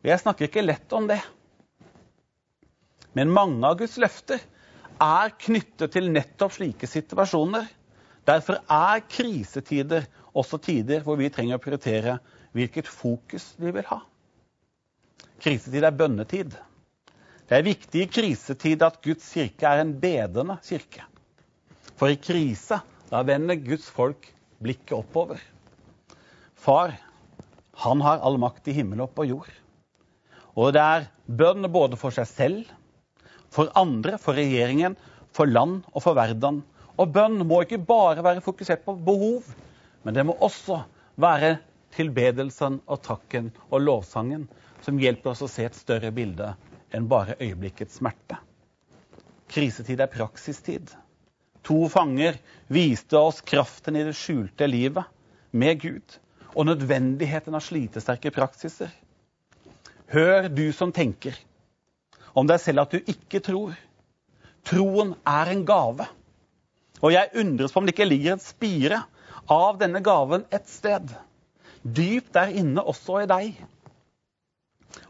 Og 0.00 0.08
jeg 0.12 0.22
snakker 0.22 0.48
ikke 0.48 0.64
lett 0.64 0.92
om 0.96 1.08
det. 1.08 1.20
Men 3.16 3.32
mange 3.32 3.64
av 3.66 3.80
Guds 3.80 3.96
løfter 4.00 4.40
er 5.00 5.34
knyttet 5.40 5.92
til 5.96 6.12
nettopp 6.12 6.54
slike 6.54 6.88
situasjoner. 6.88 7.66
Derfor 8.28 8.60
er 8.68 9.04
krisetider 9.08 10.06
også 10.36 10.60
tider 10.62 11.02
hvor 11.04 11.16
vi 11.20 11.32
trenger 11.32 11.56
å 11.56 11.62
prioritere 11.62 12.18
hvilket 12.56 12.88
fokus 12.88 13.54
vi 13.60 13.72
vil 13.74 13.88
ha. 13.88 14.02
Krisetid 15.40 15.84
er 15.84 15.96
bønnetid. 15.96 16.52
Det 17.50 17.58
er 17.58 17.66
viktig 17.66 18.02
i 18.04 18.06
krisetid 18.06 18.82
at 18.86 19.00
Guds 19.02 19.24
kirke 19.34 19.66
er 19.66 19.80
en 19.82 19.88
bedende 19.98 20.54
kirke. 20.62 21.02
For 21.98 22.12
i 22.12 22.18
krise 22.22 22.76
da 23.10 23.24
vender 23.26 23.58
Guds 23.58 23.88
folk 23.90 24.28
blikket 24.62 24.94
oppover. 24.94 25.40
Far, 26.54 26.94
han 27.82 28.04
har 28.06 28.22
all 28.22 28.38
makt 28.38 28.70
i 28.70 28.76
himmel 28.76 29.02
og 29.02 29.10
på 29.18 29.26
jord. 29.26 29.50
Og 30.54 30.70
det 30.78 30.84
er 30.84 31.08
bønn 31.26 31.66
både 31.74 31.98
for 31.98 32.14
seg 32.14 32.30
selv, 32.30 32.70
for 33.50 33.74
andre, 33.74 34.14
for 34.22 34.38
regjeringen, 34.38 34.94
for 35.34 35.50
land 35.50 35.80
og 35.90 36.06
for 36.06 36.14
verden. 36.14 36.62
Og 37.02 37.10
bønn 37.10 37.42
må 37.42 37.64
ikke 37.66 37.82
bare 37.82 38.22
være 38.22 38.46
fokusert 38.46 38.86
på 38.86 38.94
behov, 38.94 39.42
men 40.06 40.14
det 40.14 40.28
må 40.28 40.38
også 40.38 40.84
være 41.18 41.56
tilbedelsen 41.98 42.78
og 42.86 43.02
takken 43.02 43.50
og 43.72 43.80
lovsangen 43.90 44.46
som 44.86 45.02
hjelper 45.02 45.34
oss 45.34 45.42
å 45.42 45.50
se 45.50 45.66
et 45.66 45.74
større 45.74 46.14
bilde 46.14 46.54
enn 46.94 47.08
bare 47.10 47.38
øyeblikkets 47.40 47.98
smerte. 48.00 48.38
Krisetid 49.50 50.00
er 50.00 50.10
praksistid. 50.10 50.92
To 51.66 51.88
fanger 51.92 52.38
viste 52.72 53.18
oss 53.18 53.40
kraften 53.44 53.98
i 53.98 54.04
det 54.06 54.16
skjulte 54.16 54.68
livet 54.70 55.04
med 55.52 55.80
Gud 55.82 56.18
og 56.54 56.66
nødvendigheten 56.66 57.54
av 57.54 57.62
slitesterke 57.64 58.32
praksiser. 58.34 58.90
Hør, 60.10 60.48
du 60.48 60.70
som 60.74 60.92
tenker 60.92 61.36
om 62.34 62.46
deg 62.46 62.60
selv 62.62 62.84
at 62.84 62.94
du 62.94 63.10
ikke 63.10 63.42
tror. 63.44 63.74
Troen 64.66 65.14
er 65.26 65.50
en 65.52 65.64
gave. 65.66 66.06
Og 67.00 67.14
jeg 67.14 67.32
undres 67.42 67.72
på 67.72 67.80
om 67.80 67.86
det 67.86 67.94
ikke 67.94 68.08
ligger 68.08 68.36
en 68.36 68.42
spire 68.44 69.02
av 69.50 69.78
denne 69.80 70.02
gaven 70.04 70.44
et 70.54 70.68
sted. 70.70 71.10
Dypt 71.82 72.34
der 72.36 72.52
inne 72.60 72.84
også 72.84 73.22
i 73.22 73.28
deg. 73.30 73.60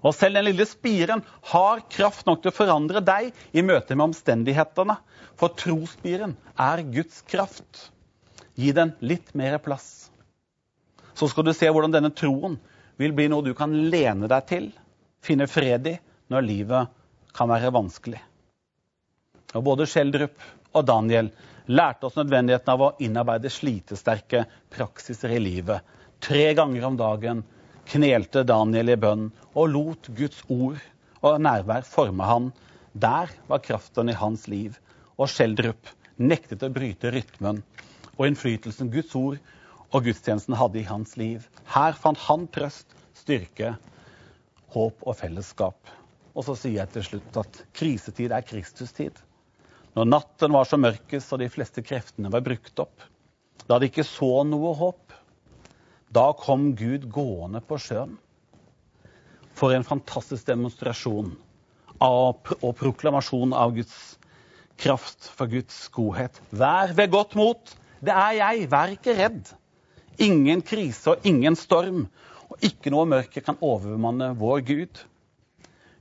Og 0.01 0.15
selv 0.17 0.39
den 0.39 0.47
lille 0.49 0.67
spiren 0.69 1.23
har 1.53 1.83
kraft 1.93 2.27
nok 2.29 2.43
til 2.43 2.53
å 2.53 2.57
forandre 2.57 3.03
deg 3.05 3.31
i 3.57 3.65
møte 3.65 3.97
med 3.97 4.11
omstendighetene. 4.11 4.97
For 5.41 5.55
trospiren 5.57 6.37
er 6.61 6.85
Guds 6.93 7.23
kraft. 7.29 7.89
Gi 8.61 8.73
den 8.77 8.93
litt 9.01 9.33
mer 9.39 9.59
plass. 9.63 10.11
Så 11.17 11.29
skal 11.29 11.47
du 11.49 11.53
se 11.57 11.69
hvordan 11.69 11.95
denne 11.95 12.13
troen 12.17 12.59
vil 13.01 13.15
bli 13.17 13.29
noe 13.33 13.45
du 13.45 13.55
kan 13.57 13.73
lene 13.93 14.29
deg 14.29 14.49
til, 14.49 14.67
finne 15.25 15.49
fred 15.49 15.89
i, 15.89 15.95
når 16.33 16.45
livet 16.47 16.97
kan 17.37 17.49
være 17.51 17.73
vanskelig. 17.73 18.21
Og 19.57 19.65
Både 19.67 19.87
Schjelderup 19.89 20.37
og 20.77 20.85
Daniel 20.87 21.31
lærte 21.71 22.07
oss 22.07 22.19
nødvendigheten 22.19 22.73
av 22.73 22.85
å 22.85 22.91
innarbeide 23.03 23.51
slitesterke 23.53 24.45
praksiser 24.73 25.35
i 25.35 25.41
livet. 25.43 25.81
Tre 26.21 26.51
ganger 26.55 26.87
om 26.87 26.99
dagen 27.01 27.43
knelte 27.91 28.45
Daniel 28.47 28.93
i 28.93 28.99
bønn 29.01 29.31
og 29.59 29.73
lot 29.73 30.11
Guds 30.15 30.45
ord 30.49 30.79
og 31.27 31.41
nærvær 31.43 31.87
forme 31.87 32.27
han. 32.29 32.51
Der 32.95 33.33
var 33.51 33.63
kraften 33.65 34.11
i 34.11 34.19
hans 34.19 34.47
liv. 34.51 34.77
Og 35.19 35.29
Schjelderup 35.29 35.91
nektet 36.21 36.63
å 36.65 36.71
bryte 36.73 37.11
rytmen 37.13 37.63
og 38.17 38.27
innflytelsen 38.29 38.93
Guds 38.93 39.15
ord 39.19 39.41
og 39.91 40.07
gudstjenesten 40.07 40.57
hadde 40.57 40.81
i 40.81 40.87
hans 40.87 41.17
liv. 41.19 41.47
Her 41.75 41.97
fant 41.99 42.21
han 42.29 42.47
trøst, 42.55 42.95
styrke, 43.19 43.75
håp 44.71 45.03
og 45.03 45.19
fellesskap. 45.19 45.79
Og 46.37 46.47
så 46.47 46.55
sier 46.57 46.79
jeg 46.79 46.95
til 46.95 47.07
slutt 47.09 47.41
at 47.43 47.63
krisetid 47.77 48.33
er 48.33 48.47
Kristustid. 48.47 49.17
Når 49.99 50.07
natten 50.07 50.55
var 50.55 50.69
så 50.69 50.79
mørkest 50.79 51.35
og 51.35 51.43
de 51.43 51.51
fleste 51.51 51.83
kreftene 51.83 52.31
var 52.31 52.45
brukt 52.47 52.79
opp, 52.79 53.03
da 53.67 53.79
de 53.79 53.91
ikke 53.91 54.07
så 54.07 54.45
noe 54.47 54.71
håp, 54.79 55.10
da 56.15 56.31
kom 56.39 56.73
Gud 56.79 57.07
gående 57.13 57.63
på 57.63 57.79
sjøen. 57.79 58.17
For 59.55 59.75
en 59.75 59.87
fantastisk 59.87 60.49
demonstrasjon 60.49 61.35
av, 62.03 62.41
og 62.61 62.73
proklamasjon 62.81 63.55
av 63.55 63.75
Guds 63.77 63.97
kraft, 64.81 65.29
for 65.37 65.51
Guds 65.51 65.85
godhet. 65.95 66.41
Vær 66.51 66.95
ved 66.97 67.13
godt 67.13 67.37
mot. 67.39 67.77
Det 68.01 68.15
er 68.15 68.39
jeg. 68.39 68.71
Vær 68.73 68.95
ikke 68.97 69.17
redd. 69.19 69.53
Ingen 70.21 70.65
krise 70.67 71.15
og 71.15 71.29
ingen 71.29 71.57
storm, 71.57 72.07
og 72.51 72.67
ikke 72.67 72.93
noe 72.93 73.07
mørke 73.09 73.43
kan 73.45 73.61
overmanne 73.63 74.33
vår 74.41 74.65
Gud. 74.67 75.05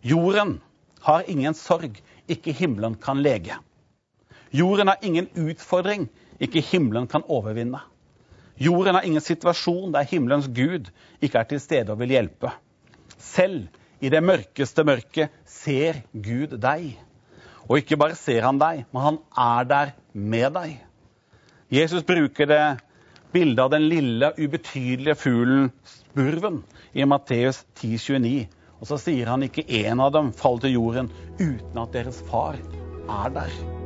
Jorden 0.02 0.58
har 1.06 1.28
ingen 1.32 1.56
sorg, 1.56 2.00
ikke 2.28 2.56
himmelen 2.56 2.96
kan 3.00 3.22
lege. 3.24 3.60
Jorden 4.56 4.90
har 4.90 5.04
ingen 5.06 5.30
utfordring, 5.38 6.08
ikke 6.40 6.64
himmelen 6.64 7.08
kan 7.08 7.24
overvinne. 7.28 7.84
Jorden 8.60 8.98
har 8.98 9.06
ingen 9.08 9.24
situasjon 9.24 9.94
der 9.96 10.08
himmelens 10.08 10.50
Gud 10.52 10.90
ikke 11.24 11.40
er 11.40 11.48
til 11.48 11.62
stede 11.64 11.94
og 11.94 12.02
vil 12.02 12.12
hjelpe. 12.12 12.52
Selv 13.18 13.70
i 14.04 14.12
det 14.12 14.22
mørkeste 14.24 14.84
mørket 14.88 15.32
ser 15.48 16.02
Gud 16.12 16.58
deg. 16.60 16.92
Og 17.70 17.80
ikke 17.80 18.00
bare 18.02 18.18
ser 18.20 18.44
han 18.48 18.60
deg, 18.60 18.84
men 18.92 19.06
han 19.06 19.20
er 19.38 19.68
der 19.70 19.96
med 20.14 20.54
deg. 20.58 20.78
Jesus 21.72 22.04
bruker 22.04 22.50
det 22.50 22.62
bildet 23.32 23.64
av 23.64 23.74
den 23.76 23.88
lille, 23.92 24.32
ubetydelige 24.40 25.16
fuglen 25.16 25.70
spurven 25.86 26.64
i 26.94 27.06
Matteus 27.06 27.64
10,29. 27.80 28.48
Og 28.80 28.88
så 28.90 29.00
sier 29.00 29.30
han 29.30 29.44
ikke 29.46 29.68
én 29.68 30.02
av 30.02 30.16
dem 30.16 30.32
faller 30.34 30.68
til 30.68 30.80
jorden 30.80 31.12
uten 31.40 31.84
at 31.84 31.94
deres 31.96 32.24
far 32.32 32.58
er 32.60 33.36
der. 33.36 33.79